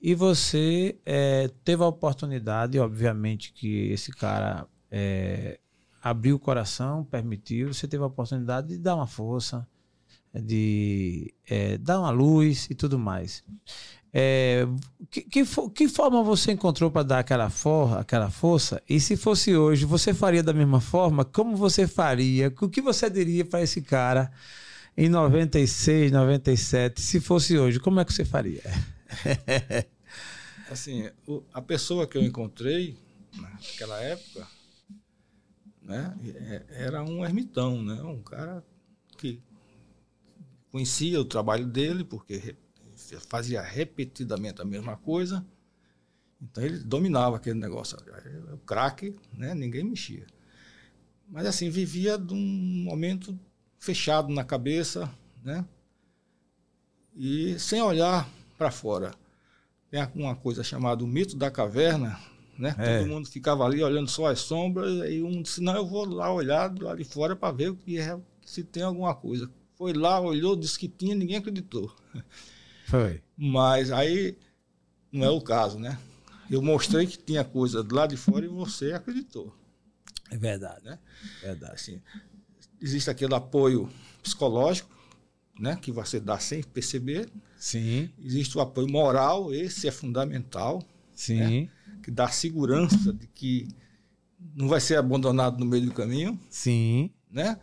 [0.00, 5.58] E você é, teve a oportunidade, obviamente que esse cara é,
[6.02, 9.66] abriu o coração, permitiu, você teve a oportunidade de dar uma força,
[10.34, 13.42] de é, dar uma luz e tudo mais.
[14.18, 14.66] É,
[15.10, 15.44] que, que,
[15.74, 17.52] que, forma você encontrou para dar aquela,
[18.00, 18.82] aquela força?
[18.88, 21.22] E se fosse hoje, você faria da mesma forma?
[21.22, 22.50] Como você faria?
[22.62, 24.32] O que você diria para esse cara
[24.96, 26.98] em 96, 97?
[26.98, 28.62] Se fosse hoje, como é que você faria?
[30.72, 31.10] assim,
[31.52, 32.96] a pessoa que eu encontrei
[33.34, 34.48] naquela época
[35.82, 38.00] né, é, era um ermitão, né?
[38.02, 38.64] um cara
[39.18, 39.42] que
[40.70, 42.56] conhecia o trabalho dele, porque
[43.28, 45.44] fazia repetidamente a mesma coisa.
[46.40, 47.96] Então ele dominava aquele negócio.
[48.52, 49.54] O craque, né?
[49.54, 50.26] ninguém mexia.
[51.28, 53.38] Mas assim, vivia de um momento
[53.78, 55.64] fechado na cabeça, né?
[57.14, 58.28] E sem olhar
[58.58, 59.14] para fora.
[59.90, 62.18] Tem uma coisa chamada o mito da caverna,
[62.58, 62.74] né?
[62.78, 62.98] É.
[62.98, 66.32] Todo mundo ficava ali olhando só as sombras, e um disse, não, eu vou lá
[66.32, 69.50] olhar lá de fora para ver o que é, se tem alguma coisa.
[69.74, 71.94] Foi lá, olhou, disse que tinha, ninguém acreditou.
[72.86, 73.22] Foi.
[73.36, 74.36] Mas aí
[75.12, 75.98] não é o caso, né?
[76.48, 79.54] Eu mostrei que tinha coisa lado de fora e você acreditou.
[80.30, 80.98] É verdade, né?
[81.42, 81.74] Verdade.
[81.74, 82.00] Assim,
[82.80, 83.88] existe aquele apoio
[84.22, 84.88] psicológico,
[85.58, 87.28] né, que você dá sem perceber.
[87.58, 88.10] Sim.
[88.22, 90.82] Existe o apoio moral, esse é fundamental.
[91.14, 91.40] Sim.
[91.40, 91.70] Né,
[92.02, 93.66] que dá segurança de que
[94.54, 96.38] não vai ser abandonado no meio do caminho.
[96.48, 97.10] Sim.
[97.30, 97.58] Né?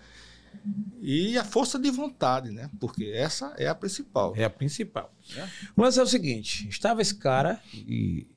[1.02, 2.70] E a força de vontade, né?
[2.80, 4.34] Porque essa é a principal.
[4.36, 5.14] É a principal.
[5.36, 5.48] É.
[5.76, 8.28] Mas é o seguinte, estava esse cara e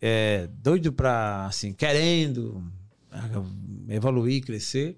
[0.00, 2.62] é, doido para assim, querendo
[3.88, 4.96] evoluir, crescer.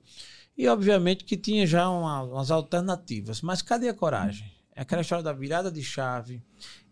[0.57, 3.43] E obviamente que tinha já uma, umas alternativas.
[3.43, 4.51] Mas cadê a coragem?
[4.75, 6.43] É aquela história da virada de chave.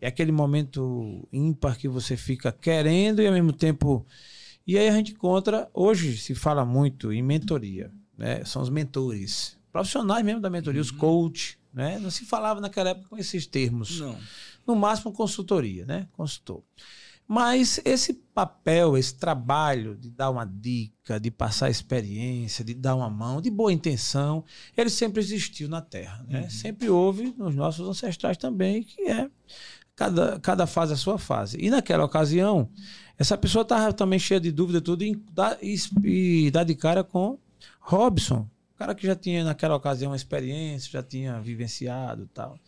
[0.01, 4.07] É aquele momento ímpar que você fica querendo e ao mesmo tempo.
[4.66, 8.45] E aí a gente encontra, hoje se fala muito em mentoria, né?
[8.45, 10.84] São os mentores profissionais mesmo da mentoria, uhum.
[10.84, 11.98] os coach, né?
[11.98, 13.98] Não se falava naquela época com esses termos.
[13.98, 14.16] Não.
[14.66, 16.06] No máximo consultoria, né?
[16.12, 16.62] Consultor.
[17.26, 23.08] Mas esse papel, esse trabalho de dar uma dica, de passar experiência, de dar uma
[23.08, 24.44] mão, de boa intenção,
[24.76, 26.24] ele sempre existiu na Terra.
[26.28, 26.42] Né?
[26.42, 26.50] Uhum.
[26.50, 29.30] Sempre houve nos nossos ancestrais também, que é
[29.96, 31.56] cada, cada fase a sua fase.
[31.58, 32.68] E naquela ocasião,
[33.18, 35.18] essa pessoa estava também cheia de dúvida tudo e,
[35.62, 37.38] e, e dá de cara com
[37.80, 38.48] Robson,
[38.83, 42.59] cara que já tinha naquela ocasião uma experiência, já tinha vivenciado tal.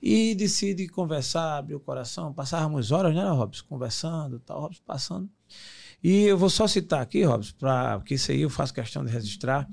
[0.00, 2.32] E decide conversar, abrir o coração.
[2.32, 3.64] Passávamos horas, né, Robson?
[3.68, 5.30] Conversando tal, Robson passando.
[6.02, 9.12] E eu vou só citar aqui, Robson, pra, porque isso aí eu faço questão de
[9.12, 9.68] registrar.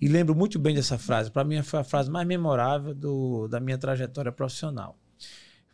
[0.00, 1.28] E lembro muito bem dessa frase.
[1.28, 4.96] Para mim, foi a frase mais memorável do, da minha trajetória profissional.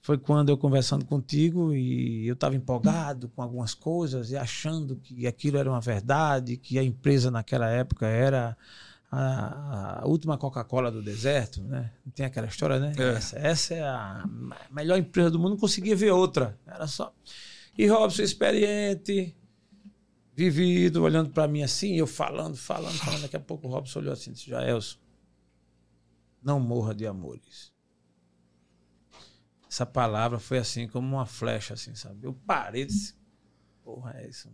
[0.01, 5.27] Foi quando eu conversando contigo e eu estava empolgado com algumas coisas e achando que
[5.27, 8.57] aquilo era uma verdade, que a empresa naquela época era
[9.11, 11.93] a, a última Coca-Cola do deserto, né?
[12.15, 12.93] Tem aquela história, né?
[12.99, 13.15] É.
[13.15, 14.25] Essa, essa, é a
[14.71, 16.59] melhor empresa do mundo, não conseguia ver outra.
[16.67, 17.15] Era só.
[17.77, 19.35] E Robson, experiente,
[20.35, 23.23] vivido, olhando para mim assim, eu falando, falando, falando.
[23.23, 24.99] Daqui a pouco o Robson olhou assim e disse: Jaelson,
[26.43, 27.73] não morra de amores.
[29.71, 32.27] Essa palavra foi assim, como uma flecha, assim, sabe?
[32.27, 33.15] Eu parei e disse:
[33.83, 34.51] Porra, é isso.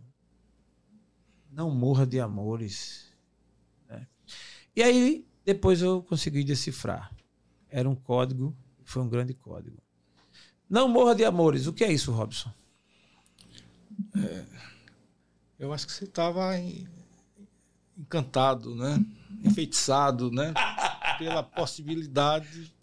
[1.51, 3.14] Não morra de amores
[4.75, 7.11] e aí, depois eu consegui decifrar.
[7.69, 9.77] Era um código, foi um grande código.
[10.69, 11.67] Não morra de amores.
[11.67, 12.51] O que é isso, Robson?
[14.15, 14.45] É,
[15.59, 16.51] eu acho que você estava
[17.97, 19.03] encantado, né?
[19.43, 20.53] Enfeitiçado, né?
[21.17, 22.73] pela possibilidade.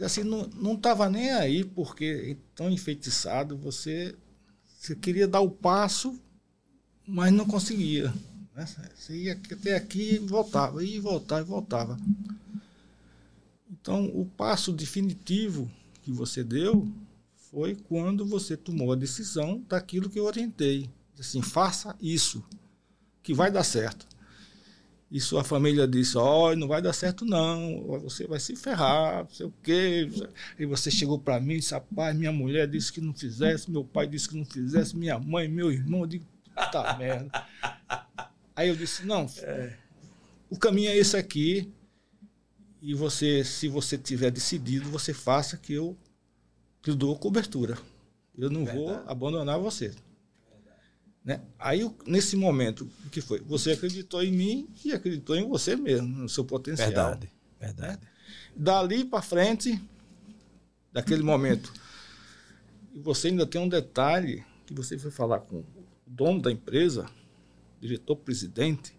[0.00, 4.14] Assim, não estava nem aí, porque tão enfeitiçado, você,
[4.78, 6.20] você queria dar o passo,
[7.06, 8.12] mas não conseguia.
[8.56, 8.66] Né?
[8.94, 11.98] Você ia até aqui e voltava, ia voltar e voltava.
[13.70, 15.70] Então, o passo definitivo
[16.02, 16.88] que você deu
[17.50, 20.88] foi quando você tomou a decisão daquilo que eu orientei.
[21.18, 22.42] Assim, faça isso,
[23.22, 24.06] que vai dar certo.
[25.10, 28.00] E sua família disse: Olha, não vai dar certo, não.
[28.02, 30.08] Você vai se ferrar, não sei o quê.
[30.58, 33.84] E você chegou para mim e disse: Rapaz, minha mulher disse que não fizesse, meu
[33.84, 36.00] pai disse que não fizesse, minha mãe, meu irmão.
[36.00, 37.30] Eu digo: Puta merda.
[38.56, 39.76] Aí eu disse: Não, é.
[40.50, 41.70] o caminho é esse aqui.
[42.80, 45.96] E você, se você tiver decidido, você faça que eu
[46.82, 47.76] te dou cobertura.
[48.36, 48.78] Eu não Verdade.
[48.78, 49.92] vou abandonar você.
[51.24, 51.40] Né?
[51.58, 53.40] Aí, nesse momento, o que foi?
[53.40, 56.88] Você acreditou em mim e acreditou em você mesmo, no seu potencial.
[56.88, 57.28] Verdade,
[57.58, 58.00] verdade.
[58.00, 58.08] Né?
[58.54, 59.82] Dali para frente,
[60.92, 61.72] daquele momento,
[62.94, 65.66] e você ainda tem um detalhe que você foi falar com o
[66.06, 67.06] dono da empresa,
[67.86, 68.94] diretor-presidente,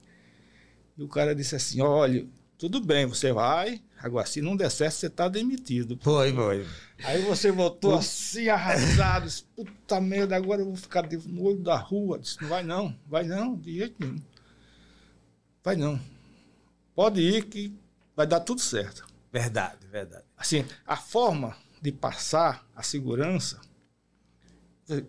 [0.97, 2.27] e o cara disse assim, olha,
[2.57, 5.97] tudo bem, você vai, agora se não der certo, você está demitido.
[6.01, 6.65] Foi, foi.
[7.03, 11.77] Aí você voltou assim, arrasado, disse, puta merda, agora eu vou ficar no olho da
[11.77, 12.17] rua.
[12.17, 14.19] Disse, não vai não, vai não, de jeito nenhum.
[15.63, 15.99] Vai não.
[16.95, 17.77] Pode ir que
[18.15, 19.05] vai dar tudo certo.
[19.31, 20.25] Verdade, verdade.
[20.35, 23.61] Assim, a forma de passar a segurança.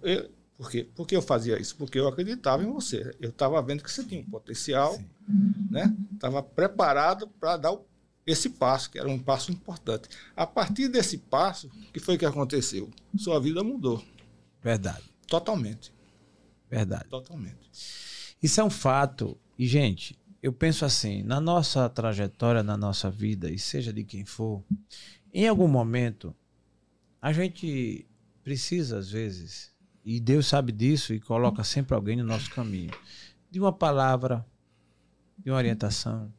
[0.02, 0.88] Eu, por quê?
[0.94, 1.76] Por que eu fazia isso?
[1.76, 3.14] Porque eu acreditava em você.
[3.20, 5.08] Eu estava vendo que você tinha um potencial, Sim.
[5.70, 5.96] né?
[6.12, 7.86] Estava preparado para dar o
[8.26, 10.08] esse passo, que era um passo importante.
[10.36, 12.90] A partir desse passo, o que foi que aconteceu?
[13.16, 14.04] Sua vida mudou.
[14.62, 15.02] Verdade.
[15.26, 15.92] Totalmente.
[16.70, 17.08] Verdade.
[17.08, 17.70] Totalmente.
[18.42, 19.38] Isso é um fato.
[19.58, 24.26] E, gente, eu penso assim, na nossa trajetória, na nossa vida, e seja de quem
[24.26, 24.62] for,
[25.32, 26.36] em algum momento,
[27.22, 28.06] a gente
[28.44, 29.72] precisa, às vezes,
[30.10, 32.90] e Deus sabe disso e coloca sempre alguém no nosso caminho,
[33.50, 34.42] de uma palavra,
[35.36, 36.32] de uma orientação,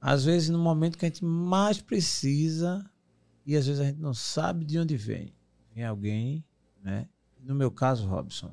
[0.00, 2.84] às vezes no momento que a gente mais precisa
[3.46, 5.32] e às vezes a gente não sabe de onde vem.
[5.72, 6.44] Vem alguém,
[6.82, 7.08] né?
[7.38, 8.52] No meu caso, Robson,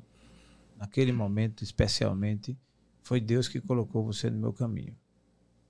[0.76, 2.56] naquele momento especialmente,
[3.02, 4.96] foi Deus que colocou você no meu caminho.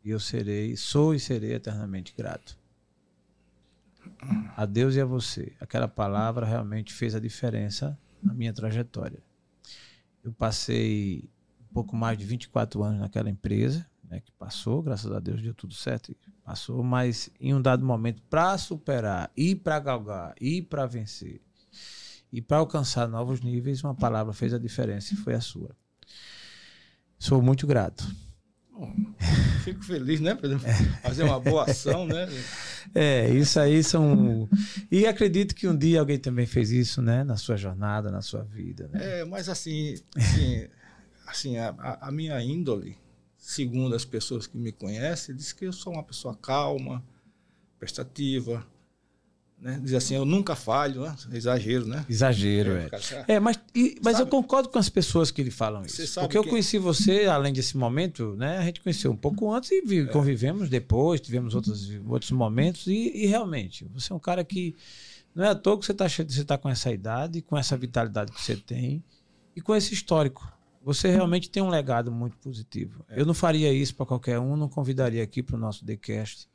[0.04, 2.58] E eu serei, sou e serei eternamente grato.
[4.57, 5.53] A Deus e a você.
[5.61, 9.22] Aquela palavra realmente fez a diferença na minha trajetória.
[10.22, 11.28] Eu passei
[11.61, 15.55] um pouco mais de 24 anos naquela empresa, né, que passou, graças a Deus deu
[15.55, 20.86] tudo certo, passou, mas em um dado momento, para superar, ir para galgar, ir para
[20.86, 21.40] vencer
[22.32, 25.74] e para alcançar novos níveis, uma palavra fez a diferença e foi a sua.
[27.18, 28.05] Sou muito grato.
[28.72, 28.90] Bom,
[29.62, 30.36] fico feliz, né?
[31.02, 32.26] Fazer uma boa ação, né?
[32.94, 34.48] É, isso aí são.
[34.90, 37.22] E acredito que um dia alguém também fez isso, né?
[37.22, 38.88] Na sua jornada, na sua vida.
[38.92, 39.20] Né?
[39.20, 40.68] É, mas assim, assim,
[41.26, 42.96] assim a, a minha índole,
[43.36, 47.04] segundo as pessoas que me conhecem, diz que eu sou uma pessoa calma,
[47.78, 48.66] prestativa.
[49.62, 49.78] Né?
[49.80, 51.14] Diz assim, eu nunca falho, né?
[51.32, 52.04] exagero, né?
[52.08, 52.88] Exagero, é.
[53.28, 56.18] É, é mas, e, mas eu concordo com as pessoas que lhe falam isso.
[56.18, 58.58] Porque eu conheci você, além desse momento, né?
[58.58, 60.06] A gente conheceu um pouco antes e vi, é.
[60.06, 64.74] convivemos depois, tivemos outros, outros momentos, e, e, realmente, você é um cara que.
[65.32, 68.32] Não é à toa que você está você tá com essa idade, com essa vitalidade
[68.32, 69.02] que você tem
[69.56, 70.46] e com esse histórico
[70.84, 73.04] você realmente tem um legado muito positivo.
[73.08, 73.20] É.
[73.20, 76.48] Eu não faria isso para qualquer um, não convidaria aqui para o nosso TheCast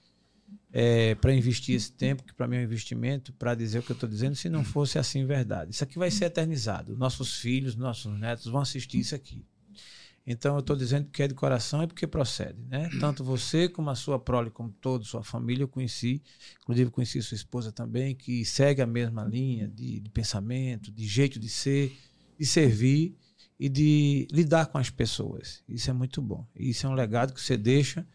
[0.72, 3.92] é, para investir esse tempo, que para mim é um investimento, para dizer o que
[3.92, 5.72] eu estou dizendo, se não fosse assim verdade.
[5.72, 6.96] Isso aqui vai ser eternizado.
[6.98, 9.46] Nossos filhos, nossos netos vão assistir isso aqui.
[10.30, 12.90] Então eu estou dizendo que é de coração e porque procede, né?
[13.00, 16.22] Tanto você como a sua prole, como toda sua família, eu conheci,
[16.62, 21.40] inclusive conheci sua esposa também, que segue a mesma linha de, de pensamento, de jeito
[21.40, 21.98] de ser,
[22.38, 23.16] de servir
[23.58, 25.64] e de lidar com as pessoas.
[25.66, 26.46] Isso é muito bom.
[26.54, 28.06] Isso é um legado que você deixa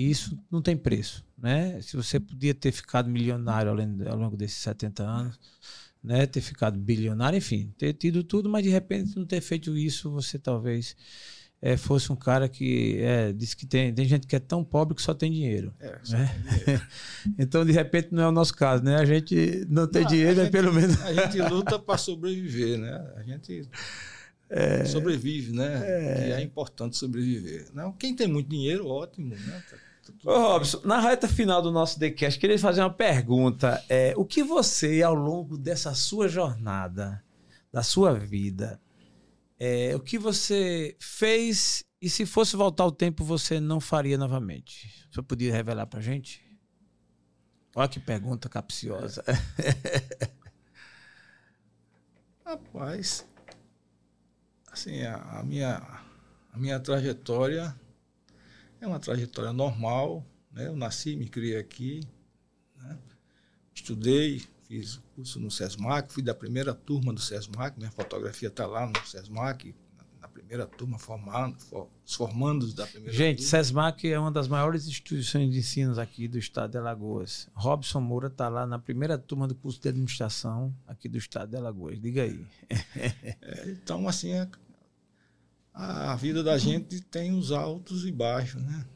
[0.00, 1.80] e isso não tem preço, né?
[1.82, 5.38] Se você podia ter ficado milionário ao longo desses 70 anos,
[6.02, 10.10] né, ter ficado bilionário, enfim, ter tido tudo, mas de repente não ter feito isso,
[10.10, 10.96] você talvez
[11.60, 14.94] é, fosse um cara que é, diz que tem, tem gente que é tão pobre
[14.94, 15.74] que só tem dinheiro.
[15.78, 16.40] É, né?
[16.42, 16.86] tem dinheiro.
[17.38, 18.96] então, de repente, não é o nosso caso, né?
[18.96, 20.98] A gente não tem não, dinheiro, é pelo menos.
[21.02, 23.12] A gente luta para sobreviver, né?
[23.16, 23.68] A gente
[24.48, 25.82] é, sobrevive, né?
[25.84, 26.28] É.
[26.28, 27.66] E é importante sobreviver.
[27.74, 29.62] Não, quem tem muito dinheiro, ótimo, né?
[30.24, 33.82] Ô, Robson, na reta final do nosso TheCast, queria fazer uma pergunta.
[33.88, 37.22] É, o que você, ao longo dessa sua jornada,
[37.72, 38.80] da sua vida,
[39.58, 45.06] é, o que você fez E se fosse voltar o tempo, você não faria novamente?
[45.10, 46.42] Você podia revelar pra gente?
[47.76, 49.22] Olha que pergunta capciosa.
[49.26, 50.30] É.
[52.44, 53.26] Rapaz,
[54.72, 55.76] assim, a, a, minha,
[56.52, 57.78] a minha trajetória
[58.80, 60.66] é uma trajetória normal, né?
[60.66, 62.00] Eu nasci, me criei aqui,
[62.76, 62.98] né?
[63.74, 68.86] estudei, fiz curso no SESMAC, fui da primeira turma do SESMAC, minha fotografia está lá
[68.86, 69.74] no SESMAC,
[70.50, 71.56] primeira turma formando,
[72.04, 73.50] os formandos da primeira Gente, turma.
[73.50, 77.48] SESMAC é uma das maiores instituições de ensino aqui do estado de Alagoas.
[77.54, 81.56] Robson Moura está lá na primeira turma do curso de administração aqui do estado de
[81.56, 82.00] Alagoas.
[82.00, 82.44] Diga aí.
[82.68, 84.32] É, então, assim,
[85.72, 88.86] a, vida da gente tem os altos e baixos, né?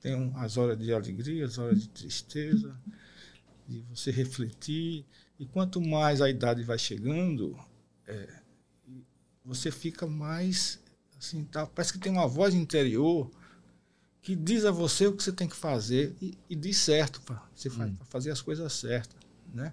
[0.00, 2.76] Tem as horas de alegria, as horas de tristeza,
[3.68, 5.04] de você refletir.
[5.38, 7.56] E quanto mais a idade vai chegando,
[8.06, 8.42] é,
[9.44, 10.80] você fica mais
[11.18, 13.30] assim, tá, parece que tem uma voz interior
[14.20, 17.42] que diz a você o que você tem que fazer e, e diz certo para
[17.54, 17.96] você hum.
[18.04, 19.20] fazer as coisas certas,
[19.52, 19.72] né?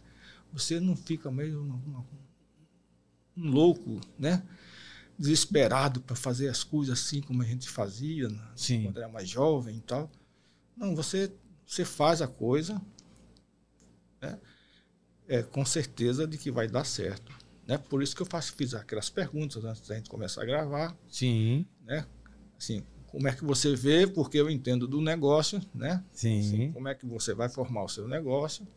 [0.51, 2.03] Você não fica meio um,
[3.37, 4.43] um louco, né?
[5.19, 8.41] Desesperado para fazer as coisas assim como a gente fazia né?
[8.83, 10.09] quando era mais jovem e tal.
[10.77, 11.31] Não, você
[11.69, 12.81] você faz a coisa,
[14.19, 14.39] né?
[15.27, 17.31] É, com certeza de que vai dar certo.
[17.67, 17.77] Né?
[17.77, 20.97] Por isso que eu faço, fiz aquelas perguntas antes da gente começar a gravar.
[21.07, 21.67] Sim.
[21.85, 22.03] Né?
[22.57, 26.03] Assim, como é que você vê, porque eu entendo do negócio, né?
[26.11, 26.39] Sim.
[26.39, 28.67] Assim, como é que você vai formar o seu negócio.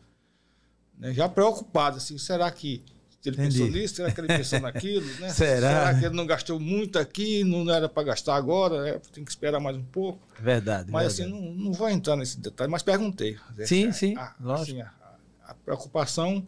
[0.99, 1.15] Né?
[1.15, 2.85] Já preocupado, assim, será que
[3.29, 3.59] ele Entendi.
[3.59, 5.07] pensou nisso, será que ele pensou naquilo?
[5.21, 5.31] Né?
[5.35, 5.69] será?
[5.69, 9.31] será que ele não gastou muito aqui, não era para gastar agora, é, tem que
[9.31, 10.21] esperar mais um pouco?
[10.41, 10.91] Verdade.
[10.91, 11.35] Mas verdade.
[11.35, 13.39] assim, não, não vou entrar nesse detalhe, mas perguntei.
[13.65, 14.81] Sim, a, sim, a, lógico.
[14.81, 16.47] Assim, a, a preocupação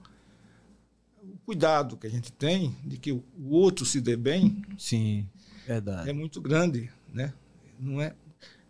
[1.45, 4.63] cuidado que a gente tem de que o outro se dê bem.
[4.79, 5.29] Sim,
[5.67, 6.11] verdade.
[6.11, 7.33] É muito grande, né?
[7.79, 8.15] Não é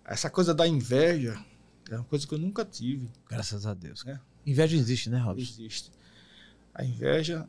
[0.04, 1.38] essa coisa da inveja
[1.90, 3.10] é uma coisa que eu nunca tive.
[3.28, 4.04] Graças a Deus.
[4.04, 4.18] Né?
[4.46, 5.42] Inveja existe, né, Robson?
[5.42, 5.90] Existe.
[6.74, 7.48] A inveja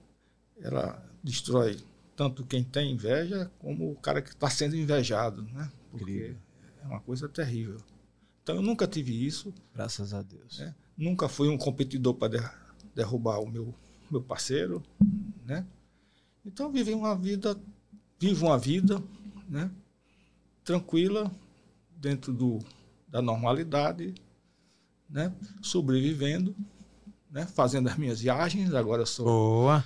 [0.61, 1.77] ela destrói
[2.15, 5.71] tanto quem tem inveja como o cara que está sendo invejado, né?
[5.91, 6.37] Porque Incrível.
[6.83, 7.77] é uma coisa terrível.
[8.41, 9.53] Então eu nunca tive isso.
[9.73, 10.59] Graças a Deus.
[10.59, 10.75] Né?
[10.97, 12.53] Nunca fui um competidor para
[12.93, 13.73] derrubar o meu
[14.09, 14.83] meu parceiro,
[15.45, 15.65] né?
[16.45, 17.59] Então vivi uma vida,
[18.19, 19.01] vivo uma vida,
[19.49, 19.69] né?
[20.63, 21.31] Tranquila,
[21.95, 22.59] dentro do,
[23.07, 24.13] da normalidade,
[25.09, 25.33] né?
[25.61, 26.55] Sobrevivendo,
[27.29, 27.45] né?
[27.47, 29.25] Fazendo as minhas viagens, agora sou...
[29.25, 29.83] Boa!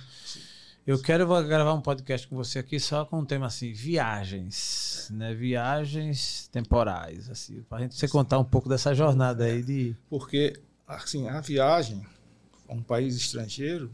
[0.86, 5.34] Eu quero gravar um podcast com você aqui só com um tema assim, viagens, né?
[5.34, 9.94] Viagens temporais, assim, para gente você contar um pouco dessa jornada aí de...
[10.08, 12.04] Porque, assim, a viagem
[12.66, 13.90] a um país estrangeiro,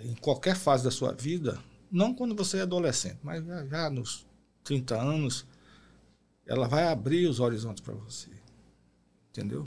[0.00, 1.58] em qualquer fase da sua vida,
[1.90, 4.24] não quando você é adolescente, mas já, já nos
[4.62, 5.44] 30 anos,
[6.46, 8.30] ela vai abrir os horizontes para você.
[9.30, 9.64] Entendeu?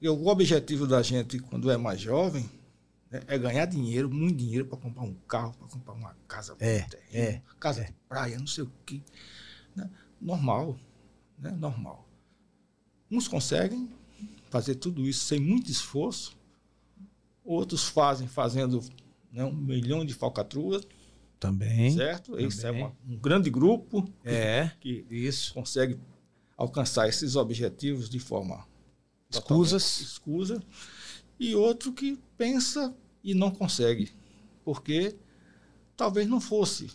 [0.00, 2.48] E o objetivo da gente, quando é mais jovem,
[3.16, 6.80] né, é ganhar dinheiro, muito dinheiro, para comprar um carro, para comprar uma casa, é,
[6.82, 7.84] terreno, é, casa é.
[7.84, 9.02] de praia, não sei o quê.
[9.74, 9.88] Né?
[10.20, 10.78] Normal.
[11.38, 11.50] Né?
[11.50, 12.08] Normal.
[13.10, 13.90] Uns conseguem
[14.50, 16.36] fazer tudo isso sem muito esforço,
[17.46, 18.82] Outros fazem fazendo
[19.30, 20.82] né, um milhão de falcatruas.
[21.38, 21.92] Também.
[21.92, 22.36] Certo?
[22.40, 25.54] Esse é uma, um grande grupo é, que, isso.
[25.54, 25.96] consegue
[26.56, 28.66] alcançar esses objetivos de forma
[29.30, 30.00] escusas.
[30.00, 30.60] escusa.
[31.38, 32.92] E outro que pensa
[33.26, 34.12] e não consegue.
[34.64, 35.16] Porque
[35.96, 36.90] talvez não fosse.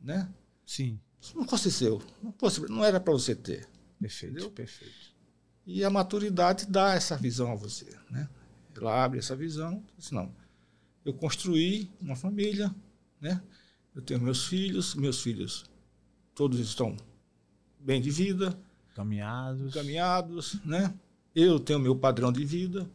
[0.00, 0.28] Né?
[0.66, 1.00] Sim.
[1.34, 2.02] Não fosse seu.
[2.22, 3.66] Não, fosse, não era para você ter.
[3.98, 4.50] Perfeito, entendeu?
[4.50, 5.16] perfeito.
[5.66, 7.86] E a maturidade dá essa visão a você.
[8.10, 8.28] Né?
[8.76, 10.30] Ela abre essa visão, diz, não,
[11.02, 12.72] eu construí uma família,
[13.18, 13.42] né?
[13.94, 15.64] Eu tenho meus filhos, meus filhos
[16.34, 16.94] todos estão
[17.80, 18.56] bem de vida,
[18.94, 20.94] caminhados, caminhados, né?
[21.34, 22.86] Eu tenho meu padrão de vida,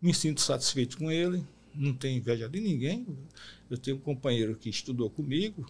[0.00, 1.42] me sinto satisfeito com ele,
[1.74, 3.06] não tenho inveja de ninguém.
[3.68, 5.66] Eu tenho um companheiro que estudou comigo,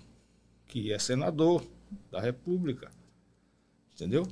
[0.67, 1.67] que é senador
[2.11, 2.91] da República,
[3.93, 4.27] entendeu?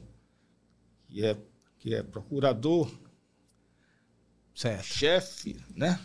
[1.09, 1.37] Que é
[1.79, 2.91] que é procurador
[4.55, 4.85] certo.
[4.85, 6.01] chefe, né?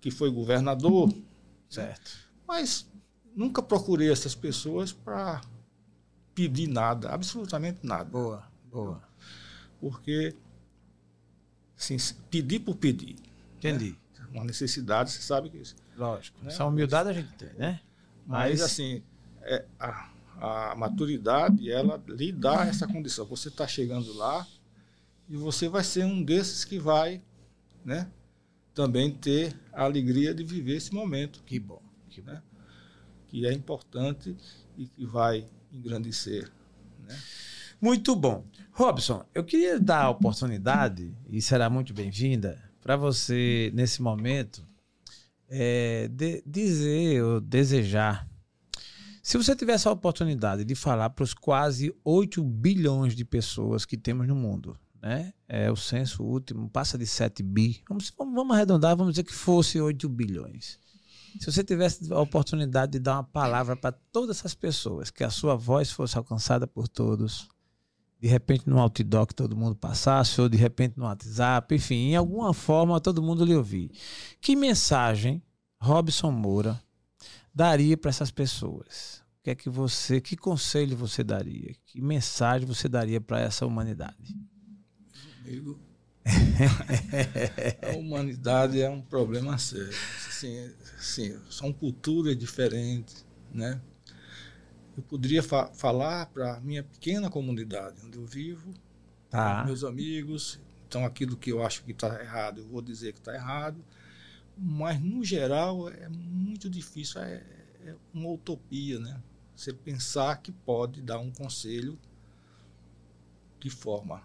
[0.00, 1.12] Que foi governador.
[1.68, 2.18] Certo.
[2.46, 2.86] Mas
[3.34, 5.40] nunca procurei essas pessoas para
[6.34, 8.04] pedir nada, absolutamente nada.
[8.04, 9.02] Boa, boa.
[9.80, 10.34] Porque,
[11.76, 11.96] assim,
[12.30, 13.16] pedir por pedir.
[13.56, 13.90] Entendi.
[13.90, 13.96] Né?
[14.34, 15.76] Uma necessidade, você sabe que isso.
[15.96, 16.38] Lógico.
[16.42, 16.48] Né?
[16.48, 17.80] Essa humildade a gente tem, né?
[18.26, 19.02] Mas, Mas assim,
[19.42, 23.24] é, a, a maturidade, ela lhe dá essa condição.
[23.26, 24.46] Você está chegando lá
[25.28, 27.22] e você vai ser um desses que vai
[27.84, 28.08] né?
[28.74, 31.42] Também ter a alegria de viver esse momento.
[31.44, 31.80] Que bom.
[32.08, 32.42] Que, né?
[33.28, 34.36] que é importante
[34.76, 36.50] e que vai engrandecer.
[37.06, 37.16] Né?
[37.80, 38.44] Muito bom.
[38.72, 44.62] Robson, eu queria dar a oportunidade, e será muito bem-vinda, para você, nesse momento,
[45.48, 48.28] é, de, dizer ou desejar.
[49.22, 53.96] Se você tivesse a oportunidade de falar para os quase 8 bilhões de pessoas que
[53.96, 55.32] temos no mundo, né?
[55.48, 57.82] É, o censo último passa de 7 bi.
[57.88, 60.78] Vamos, vamos arredondar, vamos dizer que fosse 8 bilhões.
[61.40, 65.30] Se você tivesse a oportunidade de dar uma palavra para todas essas pessoas, que a
[65.30, 67.48] sua voz fosse alcançada por todos,
[68.24, 72.16] de repente no outdoor que todo mundo passasse, ou de repente no WhatsApp, enfim, em
[72.16, 73.90] alguma forma todo mundo lhe ouvir.
[74.40, 75.42] Que mensagem
[75.78, 76.82] Robson Moura
[77.54, 79.22] daria para essas pessoas?
[79.40, 81.74] O que é que você, que conselho você daria?
[81.84, 84.34] Que mensagem você daria para essa humanidade?
[85.42, 85.78] Amigo,
[87.92, 89.94] a humanidade é um problema sério.
[90.26, 93.78] Assim, assim, são culturas diferentes, né?
[94.96, 98.72] Eu poderia fa falar para minha pequena comunidade onde eu vivo,
[99.28, 99.64] tá.
[99.64, 100.60] meus amigos.
[100.86, 103.84] Então, aquilo que eu acho que está errado, eu vou dizer que está errado.
[104.56, 107.20] Mas, no geral, é muito difícil.
[107.20, 107.42] É,
[107.84, 109.20] é uma utopia, né?
[109.56, 111.98] Você pensar que pode dar um conselho
[113.58, 114.22] de forma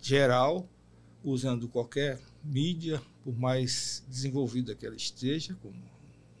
[0.00, 0.68] geral
[1.22, 5.76] usando qualquer mídia, por mais desenvolvida que ela esteja, como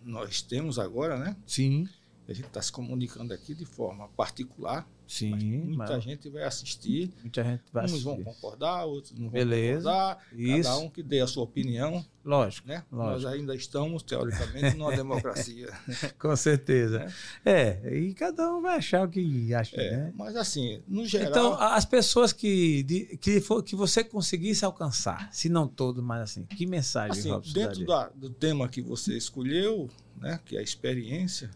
[0.04, 1.36] nós temos agora, né?
[1.46, 1.88] Sim.
[2.28, 4.86] A gente está se comunicando aqui de forma particular.
[5.06, 5.36] Sim.
[5.36, 7.12] muita gente vai assistir.
[7.20, 8.04] Muita gente vai Uns assistir.
[8.04, 9.82] vão concordar, outros não Beleza.
[9.82, 10.26] vão concordar.
[10.32, 10.68] Isso.
[10.68, 12.04] Cada um que dê a sua opinião.
[12.24, 12.66] Lógico.
[12.66, 12.82] Né?
[12.90, 13.22] lógico.
[13.22, 15.68] Nós ainda estamos, teoricamente, numa democracia.
[16.18, 17.06] Com certeza.
[17.44, 17.80] É.
[17.84, 17.96] é.
[17.96, 19.76] e cada um vai achar o que acha.
[19.76, 20.12] É, né?
[20.16, 21.30] Mas assim, no geral.
[21.30, 26.22] Então, as pessoas que, de, que, for, que você conseguisse alcançar, se não todos, mas
[26.22, 30.58] assim, que mensagem, assim, Robson, Dentro da, do tema que você escolheu, né, que é
[30.58, 31.48] a experiência,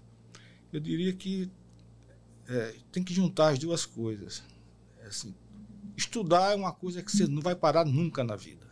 [0.73, 1.51] eu diria que
[2.49, 4.43] é, tem que juntar as duas coisas.
[4.99, 5.35] É assim,
[5.97, 8.69] estudar é uma coisa que você não vai parar nunca na vida.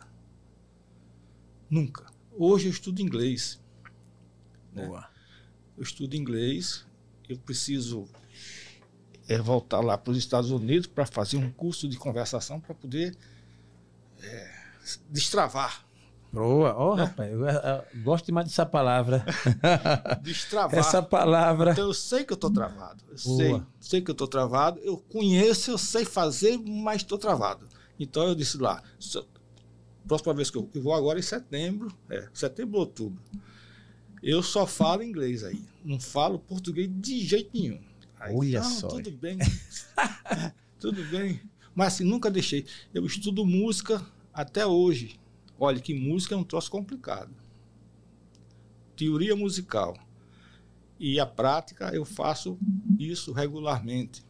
[1.69, 2.05] Nunca.
[2.31, 3.59] Hoje eu estudo inglês.
[4.73, 4.85] Né?
[4.85, 5.09] Boa.
[5.77, 6.85] Eu estudo inglês,
[7.27, 8.07] eu preciso
[9.27, 13.15] é, voltar lá para os Estados Unidos para fazer um curso de conversação para poder
[14.21, 14.59] é,
[15.09, 15.88] destravar
[16.31, 19.25] Boa, ó, oh, rapaz, eu, eu, eu, gosto demais dessa palavra.
[20.21, 20.79] Destravar.
[20.79, 21.71] Essa palavra.
[21.71, 23.03] Então eu sei que eu estou travado.
[23.07, 23.37] Eu Boa.
[23.37, 24.79] sei, sei que eu estou travado.
[24.81, 27.67] Eu conheço, eu sei fazer, mas estou travado.
[27.99, 28.83] Então eu disse lá,
[30.07, 33.21] próxima vez que eu, eu vou agora em setembro, é, setembro, outubro.
[34.21, 35.63] Eu só falo inglês aí.
[35.83, 37.79] Não falo português de jeito nenhum.
[38.19, 38.87] Aí, Olha só.
[38.87, 39.37] Tudo bem.
[40.79, 41.41] tudo bem.
[41.73, 42.65] Mas assim, nunca deixei.
[42.93, 45.19] Eu estudo música até hoje.
[45.59, 47.35] Olha, que música é um troço complicado.
[48.95, 49.97] Teoria musical.
[50.97, 52.57] E a prática, eu faço
[52.97, 54.23] isso regularmente.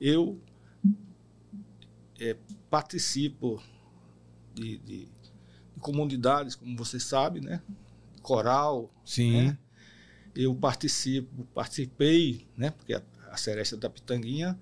[0.00, 0.40] Eu
[2.20, 2.36] é,
[2.70, 3.62] participo
[4.54, 7.62] de, de, de, comunidades, como você sabe, né?
[8.22, 8.90] Coral.
[9.04, 9.46] Sim.
[9.46, 9.58] Né?
[10.34, 12.70] Eu participo, participei, né?
[12.70, 14.58] Porque a, a Seresta da Pitanguinha,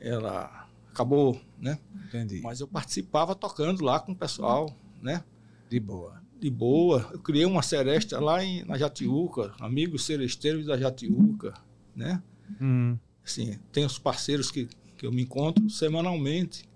[0.00, 0.57] ela
[0.98, 1.78] acabou, né?
[2.06, 2.40] Entendi.
[2.42, 5.22] Mas eu participava tocando lá com o pessoal, né?
[5.70, 6.20] De boa.
[6.40, 7.08] De boa.
[7.12, 11.54] Eu criei uma seresta lá em, na Jatiuca, amigos seresteiros da Jatiuca,
[11.94, 12.20] né?
[12.60, 12.98] Hum.
[13.24, 16.68] Assim, tem os parceiros que, que eu me encontro semanalmente.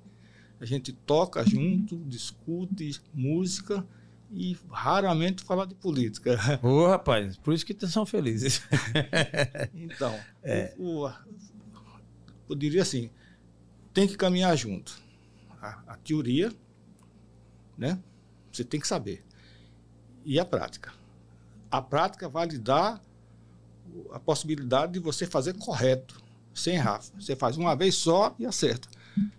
[0.60, 3.84] A gente toca junto, discute música
[4.30, 6.38] e raramente fala de política.
[6.62, 8.62] Ô, oh, rapaz, por isso que são felizes.
[9.74, 10.74] então, é.
[10.78, 11.12] o, o,
[12.48, 13.10] eu diria assim,
[13.92, 15.00] tem que caminhar junto.
[15.60, 16.52] A, a teoria,
[17.76, 17.98] né?
[18.50, 19.24] Você tem que saber.
[20.24, 20.92] E a prática.
[21.70, 23.00] A prática vai lhe dar
[24.12, 26.22] a possibilidade de você fazer correto,
[26.54, 27.00] sem errar.
[27.18, 28.88] Você faz uma vez só e acerta.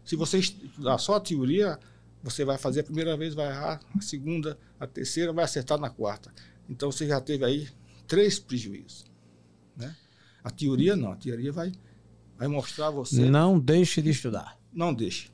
[0.04, 1.80] Se você estudar só a teoria,
[2.22, 5.90] você vai fazer a primeira vez, vai errar, a segunda, a terceira, vai acertar na
[5.90, 6.34] quarta.
[6.70, 7.70] Então você já teve aí
[8.08, 9.06] três prejuízos.
[9.76, 9.96] Né?
[10.44, 11.72] A teoria não, a teoria vai
[12.44, 13.30] vai mostrar a você.
[13.30, 14.58] Não deixe de estudar.
[14.74, 15.30] Não deixe.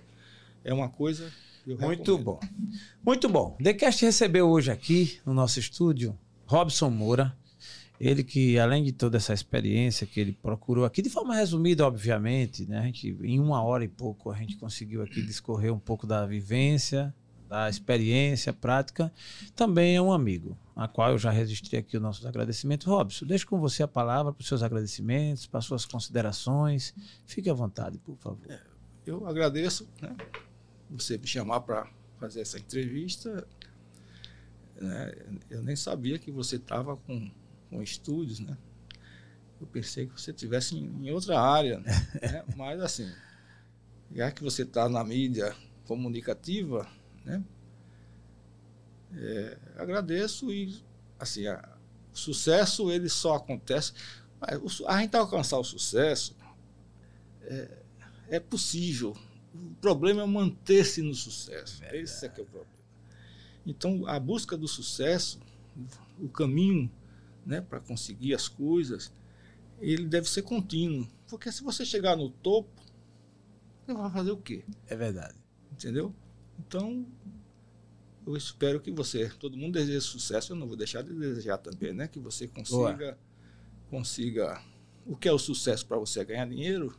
[0.63, 1.31] É uma coisa
[1.63, 2.23] que eu Muito recomendo.
[2.23, 2.39] bom.
[3.03, 3.57] Muito bom.
[3.63, 7.35] TheCast recebeu hoje aqui no nosso estúdio Robson Moura.
[7.99, 12.65] Ele que, além de toda essa experiência que ele procurou aqui, de forma resumida, obviamente,
[12.65, 12.79] né?
[12.79, 16.25] A gente, em uma hora e pouco, a gente conseguiu aqui discorrer um pouco da
[16.25, 17.13] vivência,
[17.49, 19.11] da experiência prática,
[19.55, 22.85] também é um amigo, a qual eu já registrei aqui os nossos agradecimentos.
[22.85, 26.93] Robson, deixo com você a palavra para os seus agradecimentos, para as suas considerações.
[27.25, 28.39] Fique à vontade, por favor.
[28.47, 28.61] É,
[29.03, 30.15] eu agradeço né,
[30.91, 31.89] você me chamar para
[32.19, 33.47] fazer essa entrevista.
[34.79, 35.11] Né,
[35.49, 37.31] eu nem sabia que você estava com,
[37.71, 38.55] com estúdios, né?
[39.59, 41.91] Eu pensei que você estivesse em, em, outra área, né?
[42.55, 43.11] mas assim,
[44.13, 45.53] já que você está na mídia
[45.85, 46.87] comunicativa,
[47.25, 47.43] né?
[49.15, 50.83] É, agradeço e
[51.19, 51.77] assim, a,
[52.13, 53.93] o sucesso ele só acontece.
[54.87, 56.35] A gente alcançar o sucesso
[57.41, 57.77] é,
[58.29, 59.17] é possível.
[59.53, 61.79] O problema é manter-se no sucesso.
[61.79, 62.03] Verdade.
[62.03, 62.79] Esse é que é o problema.
[63.65, 65.39] Então, a busca do sucesso,
[66.19, 66.89] o caminho
[67.45, 69.11] né, para conseguir as coisas,
[69.81, 71.07] ele deve ser contínuo.
[71.27, 72.69] Porque se você chegar no topo,
[73.85, 74.63] você vai fazer o quê?
[74.87, 75.35] É verdade.
[75.71, 76.13] Entendeu?
[76.59, 77.05] Então,
[78.25, 81.93] eu espero que você, todo mundo deseja sucesso, eu não vou deixar de desejar também,
[81.93, 82.07] né?
[82.07, 83.17] Que você consiga,
[83.89, 84.61] consiga.
[85.05, 86.19] O que é o sucesso para você?
[86.19, 86.95] É ganhar dinheiro,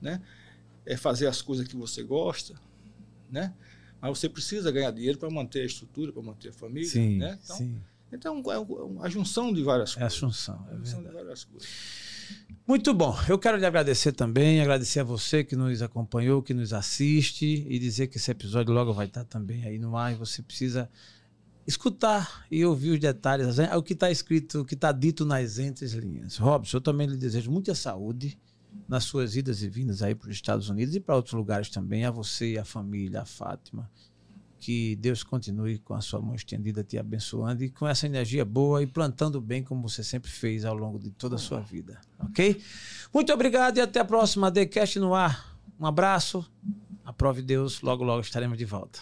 [0.00, 0.22] né?
[0.86, 2.54] É fazer as coisas que você gosta,
[3.30, 3.54] né?
[4.00, 7.38] Mas você precisa ganhar dinheiro para manter a estrutura, para manter a família, sim, né?
[7.42, 7.82] Então, sim.
[8.12, 10.12] então é a junção de várias coisas.
[10.12, 11.68] É a junção, é a junção de várias coisas.
[12.66, 13.14] Muito bom.
[13.28, 17.78] Eu quero lhe agradecer também, agradecer a você que nos acompanhou, que nos assiste e
[17.78, 20.88] dizer que esse episódio logo vai estar também aí no ar e você precisa
[21.66, 26.36] escutar e ouvir os detalhes, o que está escrito, o que está dito nas entrelinhas.
[26.38, 28.38] Robson, eu também lhe desejo muita saúde
[28.88, 32.04] nas suas idas e vindas aí para os Estados Unidos e para outros lugares também,
[32.04, 33.90] a você e a família, a Fátima.
[34.64, 38.82] Que Deus continue com a sua mão estendida te abençoando e com essa energia boa
[38.82, 42.00] e plantando bem como você sempre fez ao longo de toda a sua vida.
[42.18, 42.62] Ok?
[43.12, 44.50] Muito obrigado e até a próxima.
[44.50, 45.54] TheCast no ar.
[45.78, 46.50] Um abraço.
[47.04, 47.82] Aprove Deus.
[47.82, 49.00] Logo, logo estaremos de volta.